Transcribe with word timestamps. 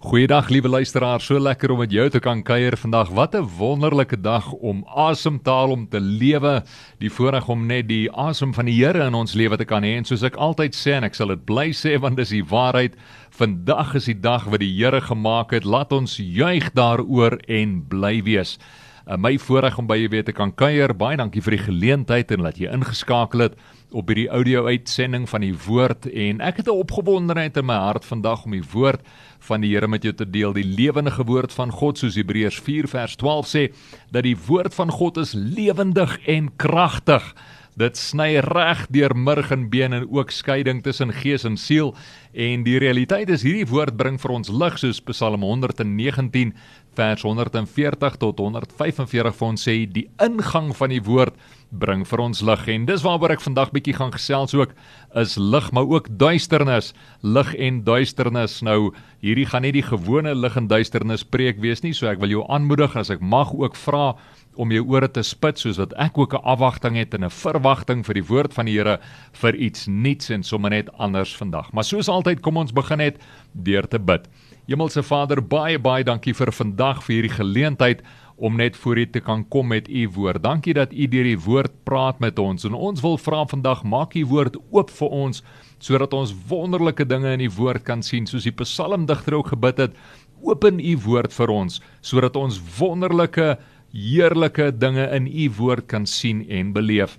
Goeiedag 0.00 0.46
liewe 0.48 0.68
luisteraar, 0.68 1.20
so 1.20 1.36
lekker 1.36 1.74
om 1.74 1.82
met 1.82 1.90
jou 1.92 2.06
te 2.08 2.22
kan 2.24 2.38
kuier 2.40 2.72
vandag. 2.80 3.10
Wat 3.12 3.34
'n 3.36 3.44
wonderlike 3.58 4.16
dag 4.20 4.52
om 4.52 4.80
asem 4.88 5.42
te 5.42 5.50
haal 5.50 5.70
om 5.70 5.88
te 5.88 6.00
lewe. 6.00 6.62
Die 6.98 7.10
voorreg 7.10 7.48
om 7.48 7.66
net 7.66 7.88
die 7.88 8.10
asem 8.12 8.54
van 8.54 8.64
die 8.64 8.84
Here 8.84 9.04
in 9.04 9.14
ons 9.14 9.34
lewe 9.34 9.56
te 9.56 9.64
kan 9.64 9.82
hê 9.82 9.96
en 9.96 10.04
soos 10.04 10.22
ek 10.22 10.36
altyd 10.36 10.74
sê 10.74 10.92
en 10.92 11.04
ek 11.04 11.14
sal 11.14 11.26
dit 11.26 11.44
bly 11.44 11.68
sê 11.72 12.00
want 12.00 12.16
dis 12.16 12.30
die 12.30 12.44
waarheid. 12.44 12.96
Vandag 13.30 13.94
is 13.94 14.04
die 14.04 14.20
dag 14.20 14.44
wat 14.44 14.60
die 14.60 14.72
Here 14.72 15.00
gemaak 15.00 15.50
het. 15.50 15.64
Laat 15.64 15.92
ons 15.92 16.16
juig 16.16 16.72
daaroor 16.72 17.38
en 17.46 17.84
bly 17.88 18.22
wees. 18.22 18.58
Uh, 19.06 19.16
my 19.16 19.38
voorreg 19.38 19.78
om 19.78 19.86
by 19.86 20.08
weer 20.08 20.24
te 20.24 20.32
kan 20.32 20.54
kuier. 20.54 20.94
Baie 20.94 21.16
dankie 21.16 21.42
vir 21.42 21.50
die 21.50 21.64
geleentheid 21.66 22.30
en 22.30 22.42
dat 22.42 22.56
jy 22.56 22.72
ingeskakel 22.72 23.40
het 23.40 23.54
op 23.90 24.08
hierdie 24.10 24.28
audio 24.28 24.66
uitsending 24.66 25.28
van 25.28 25.42
die 25.42 25.54
woord 25.66 26.06
en 26.06 26.40
ek 26.40 26.62
het 26.62 26.68
'n 26.68 26.82
opgewondenheid 26.82 27.56
in 27.56 27.66
my 27.66 27.74
hart 27.74 28.04
vandag 28.04 28.44
om 28.44 28.50
die 28.50 28.64
woord 28.72 29.00
van 29.38 29.60
die 29.60 29.74
Here 29.74 29.88
met 29.88 30.02
jou 30.02 30.14
te 30.14 30.30
deel, 30.30 30.52
die 30.52 30.64
lewendige 30.64 31.24
woord 31.24 31.52
van 31.52 31.70
God 31.70 31.98
soos 31.98 32.14
Hebreërs 32.14 32.60
4 32.60 32.88
vers 32.88 33.16
12 33.16 33.46
sê 33.46 33.72
dat 34.10 34.22
die 34.22 34.36
woord 34.46 34.74
van 34.74 34.90
God 34.90 35.16
is 35.16 35.32
lewendig 35.32 36.18
en 36.26 36.50
kragtig. 36.56 37.34
Dit 37.78 37.96
sny 37.96 38.40
reg 38.42 38.86
deur 38.90 39.14
murg 39.14 39.52
en 39.54 39.68
been 39.70 39.92
en 39.94 40.08
ook 40.10 40.32
skeiding 40.34 40.82
tussen 40.82 41.12
gees 41.14 41.44
en 41.46 41.56
siel. 41.56 41.94
En 42.34 42.64
die 42.66 42.78
realiteit 42.78 43.30
is 43.30 43.44
hierdie 43.46 43.68
woord 43.70 43.96
bring 43.96 44.18
vir 44.20 44.34
ons 44.34 44.50
lig 44.50 44.78
soos 44.78 45.00
Psalm 45.06 45.42
119 45.46 46.52
vers 46.98 47.22
140 47.22 48.16
tot 48.18 48.42
145 48.42 49.36
vir 49.38 49.46
ons 49.46 49.64
sê 49.68 49.74
die 49.86 50.08
ingang 50.20 50.72
van 50.76 50.90
die 50.90 51.02
woord 51.06 51.38
bring 51.70 52.02
vir 52.06 52.22
ons 52.24 52.42
lig. 52.42 52.66
En 52.74 52.88
dis 52.88 53.04
waaroor 53.06 53.36
ek 53.36 53.44
vandag 53.44 53.70
bietjie 53.74 53.94
gaan 53.94 54.10
gesels 54.14 54.54
ook 54.58 54.74
is 55.22 55.36
lig 55.38 55.70
maar 55.72 55.86
ook 55.86 56.10
duisternis. 56.18 56.90
Lig 57.22 57.54
en 57.54 57.84
duisternis. 57.86 58.58
Nou 58.66 58.90
hierdie 59.22 59.46
gaan 59.46 59.62
nie 59.62 59.74
die 59.78 59.86
gewone 59.86 60.34
lig 60.34 60.58
en 60.58 60.66
duisternis 60.70 61.22
preek 61.24 61.62
wees 61.62 61.84
nie 61.86 61.94
so 61.94 62.10
ek 62.10 62.20
wil 62.20 62.34
jou 62.34 62.44
aanmoedig 62.50 62.98
as 62.98 63.14
ek 63.14 63.22
mag 63.22 63.54
ook 63.54 63.78
vra 63.78 64.16
om 64.60 64.72
jou 64.74 64.84
ore 64.92 65.08
te 65.08 65.24
spit 65.24 65.58
soos 65.58 65.80
wat 65.80 65.94
ek 65.96 66.18
ook 66.18 66.34
'n 66.34 66.44
afwagting 66.44 66.96
het 66.96 67.14
en 67.14 67.24
'n 67.24 67.30
verwagting 67.30 68.04
vir 68.06 68.14
die 68.14 68.28
woord 68.28 68.54
van 68.54 68.66
die 68.66 68.76
Here 68.76 68.98
vir 69.32 69.54
iets 69.54 69.86
nuuts 69.86 70.30
en 70.30 70.42
sommer 70.42 70.70
net 70.70 70.88
anders 70.98 71.36
vandag 71.36 71.72
maar 71.72 71.84
soos 71.84 72.08
altyd 72.08 72.40
kom 72.40 72.56
ons 72.56 72.72
begin 72.72 72.98
net 72.98 73.18
deur 73.52 73.88
te 73.88 73.98
bid 73.98 74.28
Hemelse 74.68 75.02
Vader 75.02 75.40
baie 75.42 75.78
baie 75.78 76.04
dankie 76.04 76.34
vir 76.34 76.52
vandag 76.52 77.02
vir 77.02 77.14
hierdie 77.14 77.36
geleentheid 77.36 78.02
om 78.40 78.56
net 78.56 78.76
voor 78.76 78.98
U 78.98 79.10
te 79.10 79.20
kan 79.20 79.48
kom 79.48 79.66
met 79.68 79.88
U 79.88 80.08
woord. 80.14 80.42
Dankie 80.42 80.74
dat 80.74 80.92
U 80.92 81.08
deur 81.08 81.26
die 81.28 81.40
woord 81.40 81.72
praat 81.84 82.20
met 82.20 82.38
ons 82.38 82.64
en 82.64 82.74
ons 82.74 83.02
wil 83.04 83.18
vra 83.20 83.42
vandag 83.50 83.82
maak 83.84 84.14
U 84.16 84.24
woord 84.30 84.56
oop 84.70 84.90
vir 84.90 85.08
ons 85.08 85.42
sodat 85.78 86.14
ons 86.16 86.32
wonderlike 86.48 87.04
dinge 87.08 87.34
in 87.36 87.44
U 87.44 87.50
woord 87.56 87.84
kan 87.84 88.02
sien 88.02 88.26
soos 88.26 88.48
die 88.48 88.56
psalmdigter 88.56 89.36
ook 89.36 89.52
gebid 89.52 89.84
het. 89.84 89.98
Open 90.40 90.80
U 90.80 90.96
woord 91.04 91.36
vir 91.36 91.52
ons 91.52 91.82
sodat 92.00 92.36
ons 92.36 92.62
wonderlike 92.78 93.58
heerlike 93.92 94.70
dinge 94.78 95.08
in 95.16 95.26
U 95.26 95.50
woord 95.58 95.86
kan 95.86 96.06
sien 96.06 96.44
en 96.48 96.72
beleef. 96.72 97.18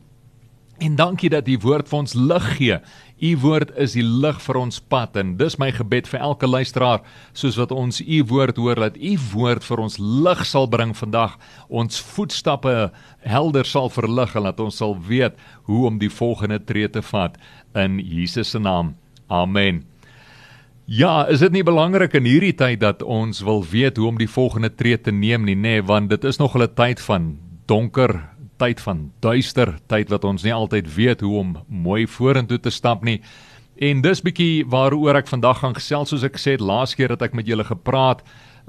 En 0.82 0.96
dankie 0.96 1.30
dat 1.30 1.48
U 1.48 1.58
woord 1.62 1.90
vir 1.92 1.98
ons 2.00 2.14
lig 2.18 2.46
gee. 2.58 2.78
U 3.22 3.32
woord 3.44 3.70
is 3.78 3.94
die 3.94 4.06
lig 4.06 4.40
vir 4.42 4.58
ons 4.58 4.80
pad 4.90 5.20
en 5.22 5.36
dis 5.38 5.60
my 5.62 5.68
gebed 5.76 6.10
vir 6.10 6.24
elke 6.26 6.50
luisteraar 6.50 7.04
soos 7.38 7.60
wat 7.62 7.74
ons 7.76 8.02
U 8.02 8.24
woord 8.32 8.58
hoor 8.58 8.82
dat 8.82 8.98
U 8.98 9.12
woord 9.36 9.68
vir 9.68 9.84
ons 9.84 10.00
lig 10.02 10.42
sal 10.50 10.66
bring 10.74 10.96
vandag. 10.98 11.38
Ons 11.70 12.02
voetstappe 12.16 12.74
helder 13.22 13.70
sal 13.70 13.94
verlig 13.94 14.34
en 14.34 14.50
dat 14.50 14.66
ons 14.66 14.82
sal 14.82 14.98
weet 15.06 15.38
hoe 15.70 15.86
om 15.92 16.02
die 16.02 16.10
volgende 16.10 16.58
tree 16.66 16.90
te 16.90 17.06
vat 17.14 17.38
in 17.78 18.02
Jesus 18.02 18.56
se 18.56 18.60
naam. 18.60 18.96
Amen. 19.30 19.91
Ja, 20.92 21.24
is 21.32 21.40
dit 21.40 21.54
nie 21.56 21.64
belangrik 21.64 22.18
in 22.20 22.26
hierdie 22.28 22.56
tyd 22.60 22.82
dat 22.82 23.00
ons 23.00 23.38
wil 23.48 23.62
weet 23.64 23.96
hoe 23.96 24.10
om 24.10 24.18
die 24.20 24.28
volgende 24.28 24.68
tree 24.76 24.98
te 25.00 25.14
neem 25.16 25.46
nie, 25.48 25.56
nê, 25.56 25.78
nee, 25.78 25.84
want 25.88 26.10
dit 26.12 26.26
is 26.28 26.38
nog 26.38 26.58
'n 26.58 26.68
tyd 26.76 27.00
van 27.00 27.38
donker 27.66 28.12
tyd 28.58 28.82
van 28.82 29.12
duister 29.22 29.80
tyd 29.88 30.10
wat 30.10 30.26
ons 30.26 30.44
nie 30.44 30.54
altyd 30.54 30.96
weet 30.96 31.22
hoe 31.22 31.40
om 31.40 31.56
mooi 31.68 32.08
vorentoe 32.08 32.60
te 32.60 32.70
stap 32.70 33.04
nie. 33.04 33.22
En 33.80 34.02
dis 34.02 34.22
bietjie 34.22 34.66
waaroor 34.68 35.16
ek 35.16 35.28
vandag 35.28 35.60
gaan 35.60 35.76
gesels 35.76 36.10
soos 36.10 36.24
ek 36.24 36.36
gesê 36.36 36.52
het 36.52 36.60
laas 36.60 36.96
keer 36.96 37.08
dat 37.08 37.22
ek 37.22 37.34
met 37.34 37.48
julle 37.48 37.64
gepraat 37.64 38.22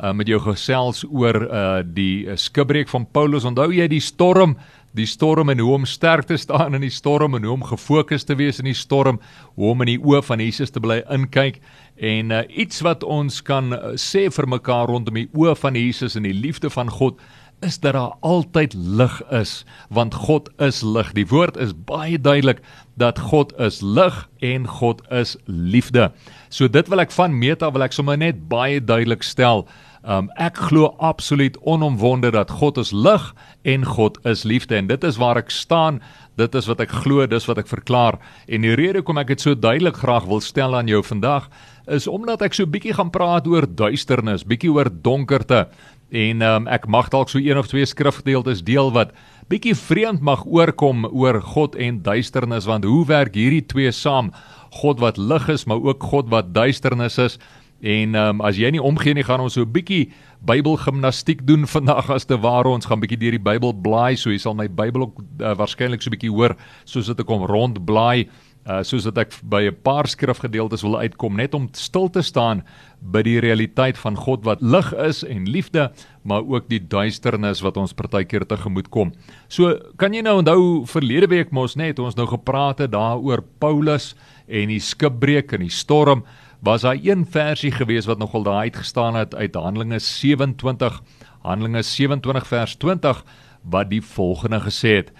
uh, 0.02 0.12
met 0.12 0.28
jou 0.28 0.40
gesels 0.42 1.04
oor 1.08 1.38
uh, 1.46 1.80
die 1.86 2.26
uh, 2.26 2.36
skibreek 2.36 2.90
van 2.90 3.06
Paulus. 3.06 3.46
Onthou 3.48 3.70
jy 3.72 3.86
die 3.88 4.02
storm, 4.02 4.56
die 4.98 5.06
storm 5.08 5.52
en 5.52 5.62
hoe 5.62 5.70
om 5.78 5.86
sterk 5.88 6.26
te 6.28 6.36
staan 6.36 6.74
in 6.76 6.84
die 6.84 6.92
storm 6.92 7.38
en 7.38 7.46
hoe 7.46 7.54
om 7.54 7.64
gefokus 7.70 8.26
te 8.28 8.36
wees 8.36 8.58
in 8.60 8.68
die 8.68 8.76
storm, 8.76 9.20
hoe 9.54 9.70
om 9.72 9.86
in 9.86 9.94
die 9.94 10.00
oë 10.02 10.24
van 10.26 10.42
Jesus 10.42 10.74
te 10.74 10.82
bly 10.82 11.00
inkyk 11.14 11.62
en 12.02 12.32
uh, 12.34 12.42
iets 12.48 12.82
wat 12.82 13.04
ons 13.04 13.38
kan 13.46 13.72
uh, 13.76 13.94
sê 14.00 14.26
vir 14.32 14.48
mekaar 14.50 14.90
rondom 14.90 15.22
die 15.22 15.30
oë 15.38 15.54
van 15.60 15.78
Jesus 15.78 16.16
en 16.18 16.26
die 16.26 16.36
liefde 16.36 16.70
van 16.72 16.90
God 16.90 17.20
is 17.62 17.78
dat 17.78 17.94
daar 17.94 18.16
altyd 18.26 18.74
lig 18.74 19.22
is 19.30 19.62
want 19.88 20.14
God 20.14 20.50
is 20.58 20.82
lig. 20.82 21.12
Die 21.14 21.26
woord 21.30 21.56
is 21.56 21.74
baie 21.86 22.18
duidelik 22.18 22.58
dat 22.98 23.18
God 23.30 23.54
is 23.60 23.80
lig 23.80 24.28
en 24.40 24.66
God 24.66 25.02
is 25.10 25.36
liefde. 25.46 26.10
So 26.50 26.68
dit 26.68 26.88
wil 26.90 27.04
ek 27.04 27.14
van 27.14 27.38
Meta 27.38 27.70
wil 27.72 27.86
ek 27.86 27.94
sommer 27.94 28.18
net 28.18 28.48
baie 28.50 28.82
duidelik 28.82 29.22
stel. 29.22 29.66
Um 30.02 30.30
ek 30.34 30.56
glo 30.58 30.88
absoluut 30.98 31.54
onomwonde 31.62 32.32
dat 32.34 32.50
God 32.50 32.78
is 32.82 32.90
lig 32.90 33.28
en 33.62 33.84
God 33.86 34.18
is 34.26 34.42
liefde 34.42 34.74
en 34.76 34.88
dit 34.90 35.04
is 35.04 35.18
waar 35.22 35.38
ek 35.38 35.50
staan. 35.54 36.00
Dit 36.36 36.56
is 36.58 36.66
wat 36.66 36.80
ek 36.82 36.90
glo, 37.04 37.26
dis 37.26 37.46
wat 37.46 37.60
ek 37.62 37.70
verklaar. 37.70 38.18
En 38.50 38.66
die 38.66 38.74
rede 38.74 38.98
hoekom 38.98 39.20
ek 39.22 39.30
dit 39.34 39.44
so 39.44 39.54
duidelik 39.54 40.00
graag 40.02 40.26
wil 40.26 40.42
stel 40.42 40.74
aan 40.74 40.90
jou 40.90 41.02
vandag 41.06 41.46
is 41.90 42.06
omdat 42.06 42.42
ek 42.46 42.54
so 42.54 42.66
bietjie 42.66 42.94
gaan 42.94 43.10
praat 43.10 43.46
oor 43.50 43.66
duisternis, 43.66 44.44
bietjie 44.46 44.70
oor 44.70 44.90
donkerte. 44.90 45.66
En 46.12 46.42
um, 46.44 46.66
ek 46.68 46.86
mag 46.90 47.08
dalk 47.10 47.30
so 47.32 47.40
een 47.40 47.58
of 47.58 47.70
twee 47.70 47.86
skrifgedeeltes 47.88 48.62
deel 48.66 48.92
wat 48.94 49.14
bietjie 49.50 49.74
vreemd 49.76 50.22
mag 50.22 50.44
oorkom 50.46 51.06
oor 51.10 51.40
God 51.54 51.78
en 51.78 52.02
duisternis 52.02 52.68
want 52.68 52.84
hoe 52.84 53.04
werk 53.08 53.34
hierdie 53.38 53.64
twee 53.66 53.92
saam? 53.92 54.30
God 54.82 55.00
wat 55.00 55.18
lig 55.20 55.48
is, 55.52 55.66
maar 55.68 55.82
ook 55.84 56.04
God 56.10 56.30
wat 56.32 56.54
duisternis 56.56 57.18
is. 57.20 57.38
En 57.82 58.14
um, 58.14 58.40
as 58.46 58.58
jy 58.60 58.70
nie 58.70 58.82
omgee 58.82 59.14
nie, 59.14 59.24
gaan 59.26 59.42
ons 59.42 59.56
so 59.58 59.66
'n 59.66 59.72
bietjie 59.72 60.12
Bybelgimnastiek 60.46 61.42
doen 61.46 61.66
vandag 61.66 62.10
as 62.10 62.24
te 62.24 62.38
ware 62.38 62.68
ons 62.68 62.86
gaan 62.86 63.00
bietjie 63.02 63.18
deur 63.18 63.34
die 63.34 63.42
Bybel 63.42 63.74
blaai, 63.74 64.16
so 64.16 64.30
jy 64.30 64.38
sal 64.38 64.54
my 64.54 64.68
Bybel 64.68 65.02
ook 65.02 65.18
uh, 65.18 65.54
waarskynlik 65.58 66.02
so 66.02 66.10
'n 66.10 66.14
bietjie 66.14 66.30
hoor 66.30 66.56
soos 66.84 67.06
dit 67.06 67.20
ek 67.20 67.26
kom 67.26 67.42
rond 67.42 67.84
blaai. 67.84 68.28
Uh 68.62 68.78
soos 68.86 69.02
wat 69.04 69.18
ek 69.18 69.32
by 69.42 69.66
'n 69.66 69.82
paar 69.82 70.06
skrifgedeeltes 70.06 70.82
wil 70.82 70.94
uitkom 71.02 71.34
net 71.34 71.54
om 71.54 71.68
stil 71.72 72.08
te 72.08 72.22
staan 72.22 72.62
by 73.02 73.22
die 73.22 73.40
realiteit 73.40 73.98
van 73.98 74.14
God 74.14 74.44
wat 74.44 74.62
lig 74.62 74.92
is 74.94 75.24
en 75.24 75.50
liefde, 75.50 75.90
maar 76.22 76.46
ook 76.46 76.68
die 76.68 76.78
duisternis 76.78 77.60
wat 77.62 77.76
ons 77.76 77.92
partykeer 77.92 78.46
tegemoet 78.46 78.88
kom. 78.88 79.12
So, 79.48 79.74
kan 79.96 80.14
jy 80.14 80.22
nou 80.22 80.38
onthou 80.38 80.86
verlede 80.86 81.26
week 81.26 81.50
mos 81.50 81.74
net 81.74 81.98
ons 81.98 82.14
nou 82.14 82.26
gepraat 82.26 82.78
het 82.78 82.92
daaroor 82.92 83.42
Paulus 83.58 84.14
en 84.46 84.68
die 84.68 84.80
skipbreek 84.80 85.52
en 85.52 85.60
die 85.60 85.68
storm, 85.68 86.22
was 86.62 86.80
daar 86.86 86.98
een 87.02 87.26
versie 87.26 87.72
gewees 87.72 88.06
wat 88.06 88.18
nogal 88.18 88.42
daar 88.42 88.62
uitgestaan 88.66 89.14
het 89.14 89.34
uit 89.34 89.54
Handelinge 89.54 89.98
27, 89.98 91.02
Handelinge 91.42 91.82
27 91.82 92.46
vers 92.46 92.74
20 92.74 93.24
wat 93.62 93.90
die 93.90 94.02
volgende 94.02 94.60
gesê 94.60 94.94
het: 95.02 95.12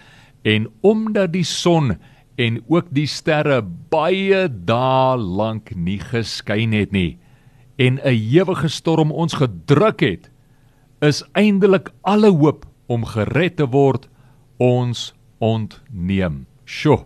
En 0.42 0.70
omdat 0.80 1.32
die 1.32 1.44
son 1.44 1.98
en 2.34 2.62
ook 2.66 2.86
die 2.90 3.06
sterre 3.06 3.62
baie 3.88 4.48
dae 4.64 5.16
lank 5.16 5.74
nie 5.74 6.00
geskyn 6.00 6.72
het 6.72 6.90
nie 6.90 7.18
en 7.76 7.98
'n 7.98 8.18
ewige 8.38 8.68
storm 8.68 9.10
ons 9.10 9.32
gedruk 9.32 10.00
het 10.00 10.30
is 11.00 11.24
eintlik 11.32 11.90
alle 12.00 12.30
hoop 12.30 12.66
om 12.86 13.04
gered 13.04 13.56
te 13.56 13.66
word 13.66 14.08
ons 14.56 15.14
ontneem. 15.38 16.46
Sjoe. 16.64 17.04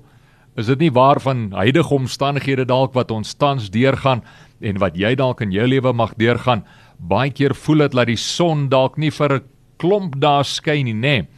Is 0.56 0.66
dit 0.66 0.78
nie 0.78 0.92
waar 0.92 1.20
van 1.20 1.52
huidige 1.52 1.94
omstandighede 1.94 2.64
dalk 2.64 2.94
wat 2.94 3.10
ons 3.10 3.34
tans 3.34 3.70
deurgaan 3.70 4.22
en 4.60 4.78
wat 4.78 4.96
jy 4.96 5.14
dalk 5.14 5.40
in 5.40 5.52
jou 5.52 5.66
lewe 5.66 5.92
mag 5.92 6.14
deurgaan? 6.16 6.64
Baie 6.98 7.30
keer 7.30 7.54
voel 7.54 7.78
dit 7.78 7.92
dat 7.92 8.06
die 8.06 8.16
son 8.16 8.68
dalk 8.68 8.96
nie 8.96 9.10
vir 9.10 9.32
'n 9.36 9.44
klomp 9.76 10.20
dae 10.20 10.42
skyn 10.44 10.84
nie, 10.84 10.94
nê? 10.94 11.00
Nee 11.00 11.28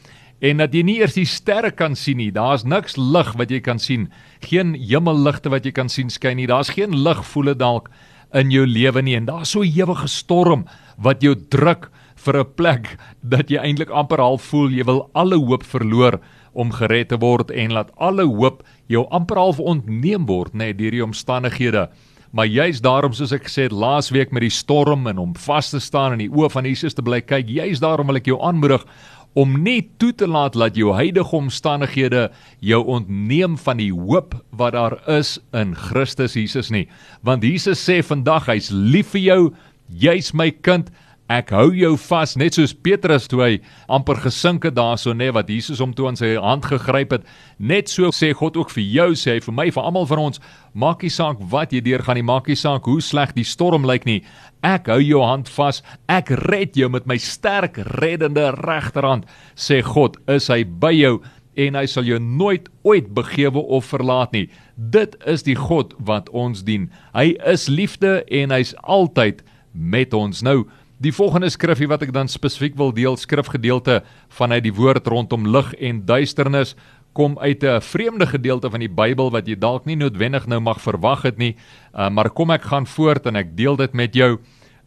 en 0.45 0.63
dat 0.63 0.75
jy 0.75 0.85
nie 0.87 0.99
eers 1.01 1.17
die 1.19 1.27
sterre 1.29 1.71
kan 1.75 1.97
sien 1.99 2.21
nie. 2.21 2.31
Daar's 2.35 2.65
niks 2.67 2.97
lig 2.99 3.33
wat 3.39 3.51
jy 3.51 3.61
kan 3.65 3.81
sien. 3.83 4.09
Geen 4.45 4.75
hemelligte 4.79 5.51
wat 5.53 5.67
jy 5.67 5.73
kan 5.75 5.91
sien 5.91 6.13
skyn 6.15 6.39
nie. 6.39 6.49
Daar's 6.51 6.73
geen 6.75 6.95
lig 7.05 7.25
voele 7.33 7.57
dalk 7.59 7.91
in 8.37 8.53
jou 8.53 8.67
lewe 8.69 9.03
nie 9.03 9.17
en 9.17 9.27
daar's 9.27 9.51
so 9.51 9.63
'n 9.63 9.73
ewige 9.73 10.09
storm 10.09 10.67
wat 10.99 11.23
jou 11.23 11.35
druk 11.35 11.91
vir 12.17 12.39
'n 12.39 12.55
plek 12.57 12.99
dat 13.23 13.51
jy 13.51 13.59
eintlik 13.59 13.91
amper 13.91 14.19
half 14.19 14.43
voel 14.43 14.71
jy 14.71 14.85
wil 14.85 15.11
alle 15.15 15.37
hoop 15.37 15.63
verloor 15.63 16.21
om 16.53 16.73
gered 16.73 17.09
te 17.09 17.19
word 17.21 17.51
en 17.51 17.73
laat 17.73 17.91
alle 17.97 18.27
hoop 18.27 18.63
jou 18.87 19.07
amper 19.11 19.37
half 19.37 19.61
ontneem 19.61 20.27
word 20.27 20.55
net 20.55 20.79
deur 20.79 20.95
die 20.95 21.05
omstandighede. 21.05 21.89
Maar 22.31 22.47
juist 22.47 22.83
daarom 22.85 23.15
soos 23.17 23.33
ek 23.33 23.47
gesê 23.49 23.69
het 23.69 23.73
laasweek 23.73 24.33
met 24.37 24.45
die 24.45 24.53
storm 24.53 25.07
en 25.09 25.19
om 25.19 25.37
vas 25.47 25.71
te 25.73 25.81
staan 25.81 26.19
in 26.19 26.27
die 26.27 26.33
oë 26.33 26.51
van 26.53 26.69
Jesus 26.69 26.97
te 26.97 27.05
bly 27.05 27.23
kyk, 27.25 27.49
juist 27.49 27.81
daarom 27.81 28.11
wil 28.11 28.21
ek 28.21 28.29
jou 28.29 28.41
aanmoedig 28.45 28.85
om 29.39 29.55
nie 29.63 29.83
toe 30.01 30.11
te 30.17 30.27
laat 30.29 30.57
dat 30.57 30.77
jou 30.77 30.93
huidige 30.97 31.37
omstandighede 31.37 32.29
jou 32.65 32.81
ontneem 32.85 33.57
van 33.61 33.81
die 33.81 33.93
hoop 33.95 34.35
wat 34.51 34.75
daar 34.77 34.99
is 35.09 35.37
in 35.57 35.75
Christus 35.77 36.35
Jesus 36.37 36.73
nie. 36.75 36.87
Want 37.23 37.45
Jesus 37.47 37.81
sê 37.85 38.01
vandag 38.03 38.49
hy's 38.49 38.73
lief 38.73 39.15
vir 39.15 39.25
jou 39.25 39.43
Jy's 39.89 40.35
my 40.37 40.51
kind. 40.53 40.91
Ek 41.29 41.51
hou 41.53 41.75
jou 41.77 41.91
vas 42.01 42.31
net 42.41 42.57
soos 42.57 42.73
Petrus 42.73 43.27
toe 43.29 43.43
hy 43.43 43.57
amper 43.93 44.17
gesink 44.23 44.65
het 44.65 44.79
daarso 44.79 45.13
nê 45.13 45.27
wat 45.37 45.51
Jesus 45.53 45.83
hom 45.85 45.91
toe 45.93 46.07
aan 46.09 46.17
sy 46.17 46.31
hand 46.41 46.65
gegryp 46.65 47.11
het. 47.13 47.27
Net 47.61 47.93
so 47.93 48.09
sê 48.17 48.31
God 48.33 48.57
ook 48.57 48.73
vir 48.73 48.87
jou 48.95 49.09
sê 49.13 49.35
hy 49.35 49.43
vir 49.45 49.57
my 49.59 49.67
vir 49.69 49.85
almal 49.85 50.09
van 50.09 50.23
ons 50.23 50.41
maak 50.73 51.05
nie 51.05 51.13
saak 51.13 51.43
wat 51.53 51.75
jy 51.77 51.83
deurgaan 51.85 52.17
nie, 52.17 52.25
maak 52.25 52.49
nie 52.49 52.57
saak 52.57 52.89
hoe 52.89 53.03
sleg 53.05 53.35
die 53.37 53.45
storm 53.45 53.85
lyk 53.85 54.09
nie. 54.09 54.23
Ek 54.65 54.89
hou 54.89 54.97
jou 55.05 55.21
hand 55.21 55.53
vas. 55.53 55.83
Ek 56.09 56.33
red 56.49 56.81
jou 56.81 56.89
met 56.89 57.05
my 57.05 57.19
sterk 57.21 57.77
reddende 58.01 58.49
regterhand. 58.63 59.29
Sê 59.53 59.83
God, 59.85 60.17
is 60.33 60.49
hy 60.49 60.63
by 60.65 60.95
jou 60.97 61.19
en 61.61 61.77
hy 61.77 61.85
sal 61.91 62.09
jou 62.09 62.17
nooit 62.23 62.73
ooit 62.89 63.13
begewe 63.13 63.61
of 63.69 63.93
verlaat 63.93 64.33
nie. 64.33 64.47
Dit 64.81 65.21
is 65.29 65.45
die 65.45 65.59
God 65.61 65.93
wat 66.09 66.33
ons 66.33 66.65
dien. 66.65 66.89
Hy 67.13 67.35
is 67.53 67.69
liefde 67.69 68.23
en 68.33 68.55
hy's 68.55 68.73
altyd 68.81 69.45
met 69.77 70.17
ons. 70.17 70.41
Nou 70.41 70.63
Die 70.99 71.13
volgende 71.15 71.47
skrifgie 71.47 71.87
wat 71.87 72.03
ek 72.03 72.11
dan 72.11 72.27
spesifiek 72.27 72.75
wil 72.75 72.89
deel, 72.91 73.15
skrifgedeelte 73.15 74.01
vanuit 74.35 74.65
die 74.65 74.75
woord 74.75 75.07
rondom 75.07 75.45
lig 75.47 75.69
en 75.79 76.01
duisternis 76.03 76.75
kom 77.15 77.39
uit 77.39 77.63
'n 77.63 77.81
vreemde 77.81 78.27
gedeelte 78.27 78.71
van 78.71 78.81
die 78.81 78.91
Bybel 78.91 79.31
wat 79.31 79.47
jy 79.47 79.55
dalk 79.55 79.87
nie 79.87 79.95
noodwendig 79.95 80.47
nou 80.47 80.59
mag 80.61 80.81
verwag 80.83 81.23
het 81.23 81.39
nie. 81.39 81.55
Uh, 81.95 82.11
maar 82.11 82.31
kom 82.31 82.51
ek 82.51 82.63
gaan 82.63 82.87
voort 82.87 83.27
en 83.27 83.37
ek 83.37 83.57
deel 83.57 83.77
dit 83.77 83.95
met 83.95 84.15
jou. 84.15 84.39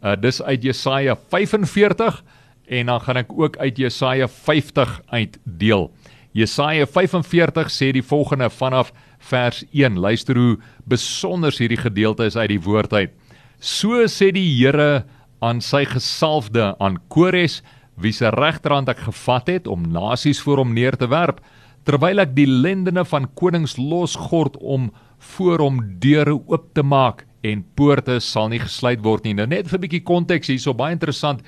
Uh, 0.03 0.15
dis 0.19 0.41
uit 0.41 0.63
Jesaja 0.63 1.15
45 1.15 2.23
en 2.67 2.85
dan 2.85 2.99
gaan 2.99 3.17
ek 3.17 3.31
ook 3.31 3.57
uit 3.57 3.77
Jesaja 3.77 4.27
50 4.27 5.01
uitdeel. 5.07 5.91
Jesaja 6.33 6.85
45 6.85 7.71
sê 7.71 7.91
die 7.91 8.03
volgende 8.03 8.49
vanaf 8.49 8.91
vers 9.19 9.63
1. 9.71 9.99
Luister 9.99 10.35
hoe 10.35 10.57
besonder 10.83 11.55
hierdie 11.57 11.77
gedeelte 11.77 12.25
is 12.25 12.35
uit 12.35 12.49
die 12.49 12.61
woord 12.61 12.93
uit. 12.93 13.11
So 13.59 14.07
sê 14.07 14.31
die 14.31 14.59
Here 14.59 15.05
aan 15.41 15.61
sy 15.61 15.83
gesalfde 15.89 16.71
aan 16.79 16.99
Kores 17.09 17.61
wie 18.01 18.13
se 18.13 18.29
regterhand 18.33 18.89
ek 18.89 19.03
gevat 19.07 19.49
het 19.49 19.67
om 19.67 19.89
nasies 19.93 20.41
voor 20.41 20.61
hom 20.63 20.73
neer 20.77 20.97
te 20.97 21.09
werp 21.11 21.41
terwyl 21.85 22.21
ek 22.21 22.35
die 22.37 22.47
lendene 22.47 23.03
van 23.09 23.27
konings 23.39 23.77
losgord 23.77 24.57
om 24.61 24.91
voor 25.35 25.61
hom 25.65 25.81
deure 26.01 26.37
oop 26.37 26.69
te 26.77 26.85
maak 26.85 27.25
en 27.45 27.63
poorte 27.77 28.19
sal 28.21 28.51
nie 28.51 28.61
gesluit 28.61 29.01
word 29.05 29.25
nie. 29.25 29.33
Nou 29.33 29.47
net 29.49 29.67
vir 29.67 29.79
'n 29.79 29.81
bietjie 29.81 30.05
konteks 30.05 30.47
hierso 30.47 30.73
baie 30.73 30.93
interessant. 30.93 31.41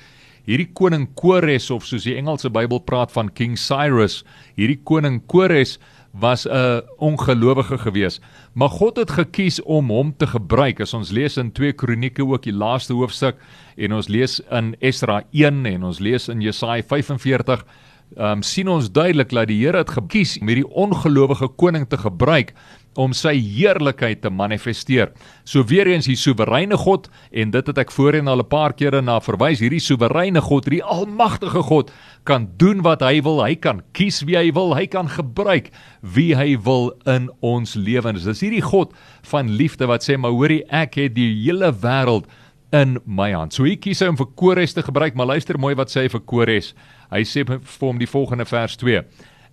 Hierdie 0.44 0.72
koning 0.74 1.08
Kores 1.14 1.70
of 1.70 1.86
soos 1.86 2.04
die 2.04 2.16
Engelse 2.16 2.50
Bybel 2.50 2.80
praat 2.80 3.12
van 3.12 3.30
King 3.30 3.56
Cyrus 3.56 4.24
hierdie 4.56 4.80
koning 4.84 5.22
Kores 5.26 5.78
was 6.18 6.46
'n 6.48 6.82
ongelowige 6.96 7.78
gewees. 7.78 8.20
Maar 8.52 8.68
God 8.68 8.96
het 8.96 9.10
gekies 9.10 9.62
om 9.62 9.88
hom 9.90 10.16
te 10.16 10.26
gebruik. 10.26 10.80
As 10.80 10.94
ons 10.94 11.10
lees 11.10 11.36
in 11.36 11.52
2 11.52 11.72
Kronieke 11.72 12.26
ook 12.26 12.42
die 12.42 12.52
laaste 12.52 12.92
hoofstuk 12.92 13.36
en 13.76 13.92
ons 13.92 14.08
lees 14.08 14.40
in 14.50 14.76
Esra 14.78 15.22
1 15.30 15.66
en 15.66 15.84
ons 15.84 15.98
lees 15.98 16.28
in 16.28 16.40
Jesaja 16.40 16.82
45, 16.82 17.60
ehm 17.60 17.83
um, 18.16 18.42
sien 18.42 18.68
ons 18.68 18.90
duidelik 18.92 19.32
dat 19.34 19.48
die 19.50 19.60
Here 19.62 19.82
het 19.82 19.92
gekies 19.96 20.38
om 20.40 20.50
hierdie 20.50 20.70
ongelowige 20.70 21.48
koning 21.58 21.86
te 21.88 21.98
gebruik 22.00 22.54
om 23.00 23.14
sy 23.16 23.32
heerlikheid 23.34 24.20
te 24.22 24.30
manifesteer. 24.30 25.10
So 25.44 25.64
weer 25.66 25.88
eens 25.90 26.06
die 26.06 26.18
soewereine 26.18 26.78
God 26.78 27.08
en 27.34 27.50
dit 27.54 27.70
het 27.70 27.80
ek 27.82 27.92
voorheen 27.94 28.30
al 28.30 28.42
'n 28.42 28.48
paar 28.48 28.72
kere 28.72 29.02
na 29.02 29.18
verwys, 29.20 29.60
hierdie 29.60 29.82
soewereine 29.82 30.40
God, 30.40 30.64
hierdie 30.64 30.84
almagtige 30.84 31.62
God 31.62 31.90
kan 32.24 32.48
doen 32.56 32.82
wat 32.82 33.00
hy 33.02 33.20
wil, 33.22 33.42
hy 33.42 33.54
kan 33.54 33.82
kies 33.92 34.22
wie 34.22 34.36
hy 34.36 34.52
wil, 34.52 34.74
hy 34.74 34.86
kan 34.86 35.08
gebruik 35.08 35.70
wie 36.02 36.34
hy 36.36 36.56
wil 36.56 36.94
in 37.06 37.30
ons 37.40 37.74
lewens. 37.74 38.24
Dis 38.24 38.40
hierdie 38.40 38.62
God 38.62 38.94
van 39.22 39.48
liefde 39.48 39.86
wat 39.86 40.02
sê 40.02 40.16
maar 40.16 40.30
hoorie 40.30 40.64
ek 40.70 40.94
het 40.94 41.14
die 41.14 41.34
hele 41.44 41.72
wêreld 41.72 42.26
in 42.74 42.98
my 43.06 43.30
hand. 43.32 43.54
So 43.54 43.68
hier 43.68 43.78
kies 43.78 44.02
hy 44.02 44.10
om 44.10 44.18
vir 44.18 44.32
Kores 44.34 44.74
te 44.74 44.82
gebruik, 44.82 45.14
maar 45.14 45.30
luister 45.30 45.58
mooi 45.60 45.76
wat 45.78 45.92
sê 45.92 46.04
hy 46.04 46.10
vir 46.10 46.24
Kores. 46.26 46.72
Hy 47.12 47.22
sê 47.28 47.44
vir 47.46 47.60
hom 47.78 48.00
die 48.02 48.10
volgende 48.10 48.46
vers 48.50 48.74
2. 48.80 49.04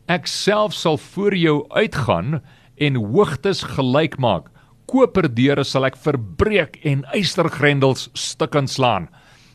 Ek 0.10 0.26
self 0.28 0.74
sal 0.74 0.98
voor 1.14 1.38
jou 1.38 1.58
uitgaan 1.70 2.40
en 2.82 2.98
hoogtes 3.14 3.62
gelyk 3.78 4.18
maak. 4.18 4.50
Koperdeure 4.90 5.64
sal 5.68 5.86
ek 5.88 6.00
verbreek 6.02 6.80
en 6.88 7.06
eystergrendels 7.14 8.10
stukkend 8.18 8.74
slaan. 8.74 9.06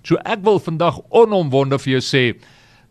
So 0.06 0.20
ek 0.22 0.46
wil 0.46 0.62
vandag 0.62 1.00
onomwonde 1.10 1.80
vir 1.82 1.96
jou 1.96 2.04
sê 2.06 2.24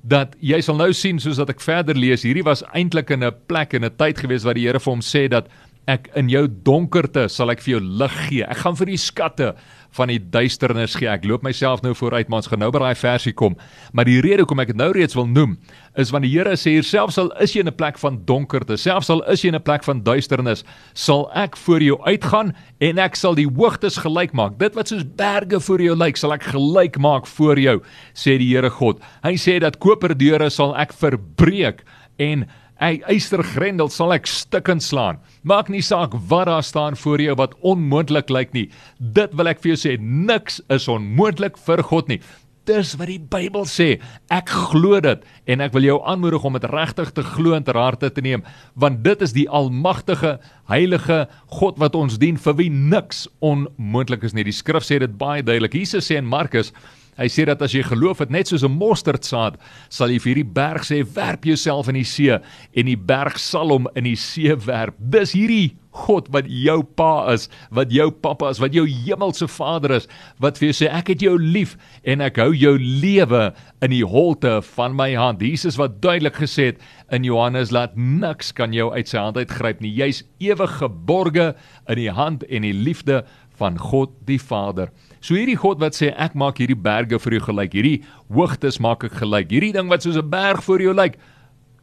dat 0.05 0.35
jy 0.43 0.59
sal 0.61 0.77
nou 0.77 0.91
sien 0.93 1.17
soos 1.23 1.39
dat 1.39 1.49
ek 1.49 1.63
verder 1.63 1.97
lees, 1.97 2.25
hierdie 2.27 2.45
was 2.45 2.61
eintlik 2.75 3.09
in 3.15 3.23
'n 3.23 3.33
plek 3.47 3.73
en 3.73 3.85
'n 3.85 3.95
tyd 3.97 4.19
gewees 4.19 4.43
wat 4.43 4.55
die 4.55 4.67
Here 4.67 4.79
vir 4.79 4.91
hom 4.91 5.01
sê 5.01 5.29
dat 5.29 5.47
ek 5.91 6.09
in 6.17 6.29
jou 6.31 6.47
donkerte 6.65 7.27
sal 7.29 7.53
ek 7.53 7.61
vir 7.61 7.75
jou 7.75 7.81
lig 8.01 8.13
gee. 8.27 8.45
Ek 8.45 8.63
gaan 8.63 8.77
vir 8.77 8.89
die 8.89 9.01
skatte 9.01 9.51
van 9.95 10.11
die 10.11 10.19
duisternis 10.19 10.95
gee. 10.99 11.07
Ek 11.11 11.25
loop 11.27 11.45
myself 11.45 11.83
nou 11.85 11.93
vooruit, 11.95 12.27
maar 12.27 12.41
ons 12.41 12.49
gaan 12.51 12.59
nou 12.63 12.71
by 12.73 12.81
daai 12.83 12.99
versie 12.99 13.33
kom. 13.37 13.55
Maar 13.95 14.09
die 14.09 14.17
rede 14.23 14.43
hoekom 14.43 14.63
ek 14.63 14.73
dit 14.73 14.79
nou 14.79 14.89
reeds 14.95 15.15
wil 15.17 15.27
noem, 15.29 15.55
is 16.01 16.11
want 16.11 16.25
die 16.27 16.33
Here 16.35 16.57
sê 16.59 16.75
hier 16.75 16.87
selfs 16.87 17.19
al 17.21 17.31
is 17.43 17.53
jy 17.55 17.63
in 17.63 17.69
'n 17.69 17.77
plek 17.77 17.97
van 18.01 18.17
donkerte, 18.25 18.77
selfs 18.77 19.09
al 19.09 19.23
is 19.31 19.43
jy 19.43 19.53
in 19.53 19.55
'n 19.55 19.63
plek 19.63 19.83
van 19.83 20.03
duisternis, 20.03 20.65
sal 20.93 21.29
ek 21.33 21.55
voor 21.55 21.81
jou 21.81 21.97
uitgaan 22.03 22.53
en 22.81 22.99
ek 22.99 23.15
sal 23.15 23.35
die 23.35 23.47
hoogtes 23.47 23.97
gelyk 23.97 24.33
maak. 24.33 24.57
Dit 24.57 24.75
wat 24.75 24.87
soos 24.87 25.03
berge 25.03 25.59
voor 25.59 25.81
jou 25.81 25.95
lyk, 25.95 26.17
sal 26.17 26.33
ek 26.33 26.43
gelyk 26.43 26.99
maak 26.99 27.27
voor 27.27 27.57
jou, 27.57 27.81
sê 28.13 28.37
die 28.37 28.53
Here 28.55 28.69
God. 28.69 28.99
Hy 29.23 29.35
sê 29.35 29.59
dat 29.59 29.79
koperdeure 29.79 30.49
sal 30.49 30.75
ek 30.75 30.91
verbreek 30.93 31.83
en 32.17 32.45
Hy 32.75 32.97
eystergrendel 33.07 33.87
sal 33.87 34.11
ek 34.11 34.25
stukkend 34.27 34.83
slaan. 34.83 35.21
Maak 35.47 35.69
nie 35.71 35.83
saak 35.85 36.15
wat 36.27 36.49
daar 36.49 36.63
staan 36.65 36.97
voor 36.99 37.21
jou 37.23 37.35
wat 37.39 37.53
onmoontlik 37.63 38.31
lyk 38.33 38.51
nie. 38.51 38.65
Dit 38.99 39.31
wil 39.39 39.47
ek 39.47 39.61
vir 39.63 39.73
jou 39.73 39.77
sê, 39.79 39.93
niks 40.01 40.59
is 40.67 40.89
onmoontlik 40.91 41.55
vir 41.67 41.83
God 41.87 42.11
nie. 42.11 42.19
Dis 42.65 42.95
wat 42.97 43.07
die 43.07 43.21
Bybel 43.21 43.63
sê. 43.69 44.01
Ek 44.33 44.49
glo 44.49 44.97
dit 44.99 45.23
en 45.53 45.63
ek 45.63 45.75
wil 45.77 45.85
jou 45.85 45.97
aanmoedig 46.03 46.47
om 46.49 46.57
dit 46.57 46.67
regtig 46.71 47.13
te 47.15 47.23
glo 47.23 47.53
en 47.55 47.63
ter 47.63 47.77
harte 47.77 48.09
te 48.11 48.23
neem, 48.25 48.43
want 48.73 49.03
dit 49.05 49.21
is 49.21 49.35
die 49.37 49.45
almagtige, 49.47 50.35
heilige 50.67 51.21
God 51.61 51.79
wat 51.79 51.95
ons 51.95 52.17
dien 52.19 52.41
vir 52.41 52.57
wie 52.59 52.71
niks 52.73 53.27
onmoontlik 53.45 54.25
is 54.25 54.33
nie. 54.35 54.47
Die 54.49 54.55
skrif 54.55 54.83
sê 54.83 54.99
dit 54.99 55.15
baie 55.21 55.45
duidelik. 55.45 55.77
Jesus 55.77 56.09
sê 56.09 56.17
in 56.19 56.27
Markus 56.27 56.73
Hy 57.15 57.29
sê 57.31 57.45
dat 57.47 57.61
as 57.63 57.71
jy 57.71 57.83
geloof 57.87 58.19
het 58.25 58.31
net 58.33 58.47
soos 58.47 58.63
'n 58.63 58.75
mosterdsaad, 58.75 59.55
sal 59.89 60.09
jy 60.09 60.19
vir 60.19 60.29
hierdie 60.35 60.53
berg 60.53 60.83
sê 60.83 61.03
werp 61.15 61.45
jouself 61.45 61.87
in 61.87 61.95
die 61.95 62.03
see 62.03 62.35
en 62.75 62.85
die 62.85 62.97
berg 62.97 63.39
sal 63.39 63.69
hom 63.69 63.87
in 63.95 64.03
die 64.03 64.15
see 64.15 64.53
werp. 64.55 64.95
Dis 64.99 65.31
hierdie 65.31 65.77
God 65.95 66.27
wat 66.35 66.47
jou 66.51 66.81
pa 66.83 67.31
is, 67.33 67.47
wat 67.71 67.93
jou 67.93 68.09
pappa 68.11 68.49
is, 68.51 68.59
wat 68.59 68.75
jou 68.75 68.83
hemelse 68.87 69.47
Vader 69.47 69.95
is, 69.95 70.09
wat 70.43 70.59
vir 70.59 70.69
jou 70.69 70.75
sê 70.81 70.89
ek 70.91 71.13
het 71.13 71.23
jou 71.23 71.37
lief 71.39 71.77
en 72.03 72.23
ek 72.25 72.39
hou 72.43 72.51
jou 72.51 72.75
lewe 72.77 73.53
in 73.85 73.93
die 73.93 74.03
holte 74.03 74.57
van 74.75 74.95
my 74.97 75.13
hand. 75.15 75.43
Jesus 75.45 75.79
wat 75.79 76.01
duidelik 76.03 76.35
gesê 76.41 76.73
het 76.73 76.83
in 77.15 77.23
Johannes 77.23 77.71
laat 77.71 77.95
niks 77.95 78.51
kan 78.55 78.73
jou 78.75 78.91
uit 78.91 79.07
sy 79.07 79.21
hand 79.21 79.39
uitgryp 79.39 79.81
nie. 79.83 79.93
Jy's 79.95 80.23
ewig 80.43 80.79
geborge 80.81 81.53
in 81.87 82.01
die 82.01 82.11
hand 82.11 82.43
en 82.49 82.67
die 82.67 82.75
liefde 82.75 83.23
van 83.59 83.77
God 83.79 84.11
die 84.27 84.39
Vader. 84.39 84.91
So 85.21 85.35
hierdie 85.35 85.57
God 85.59 85.79
wat 85.83 85.97
sê 85.97 86.11
ek 86.11 86.35
maak 86.35 86.59
hierdie 86.61 86.77
berge 86.77 87.19
vir 87.19 87.37
jou 87.37 87.45
gelyk, 87.47 87.77
hierdie 87.77 88.03
hoogtes 88.33 88.79
maak 88.83 89.03
ek 89.07 89.17
gelyk, 89.21 89.49
hierdie 89.51 89.73
ding 89.75 89.89
wat 89.89 90.03
soos 90.03 90.17
'n 90.17 90.29
berg 90.29 90.63
voor 90.63 90.81
jou 90.81 90.93
lyk. 90.93 91.17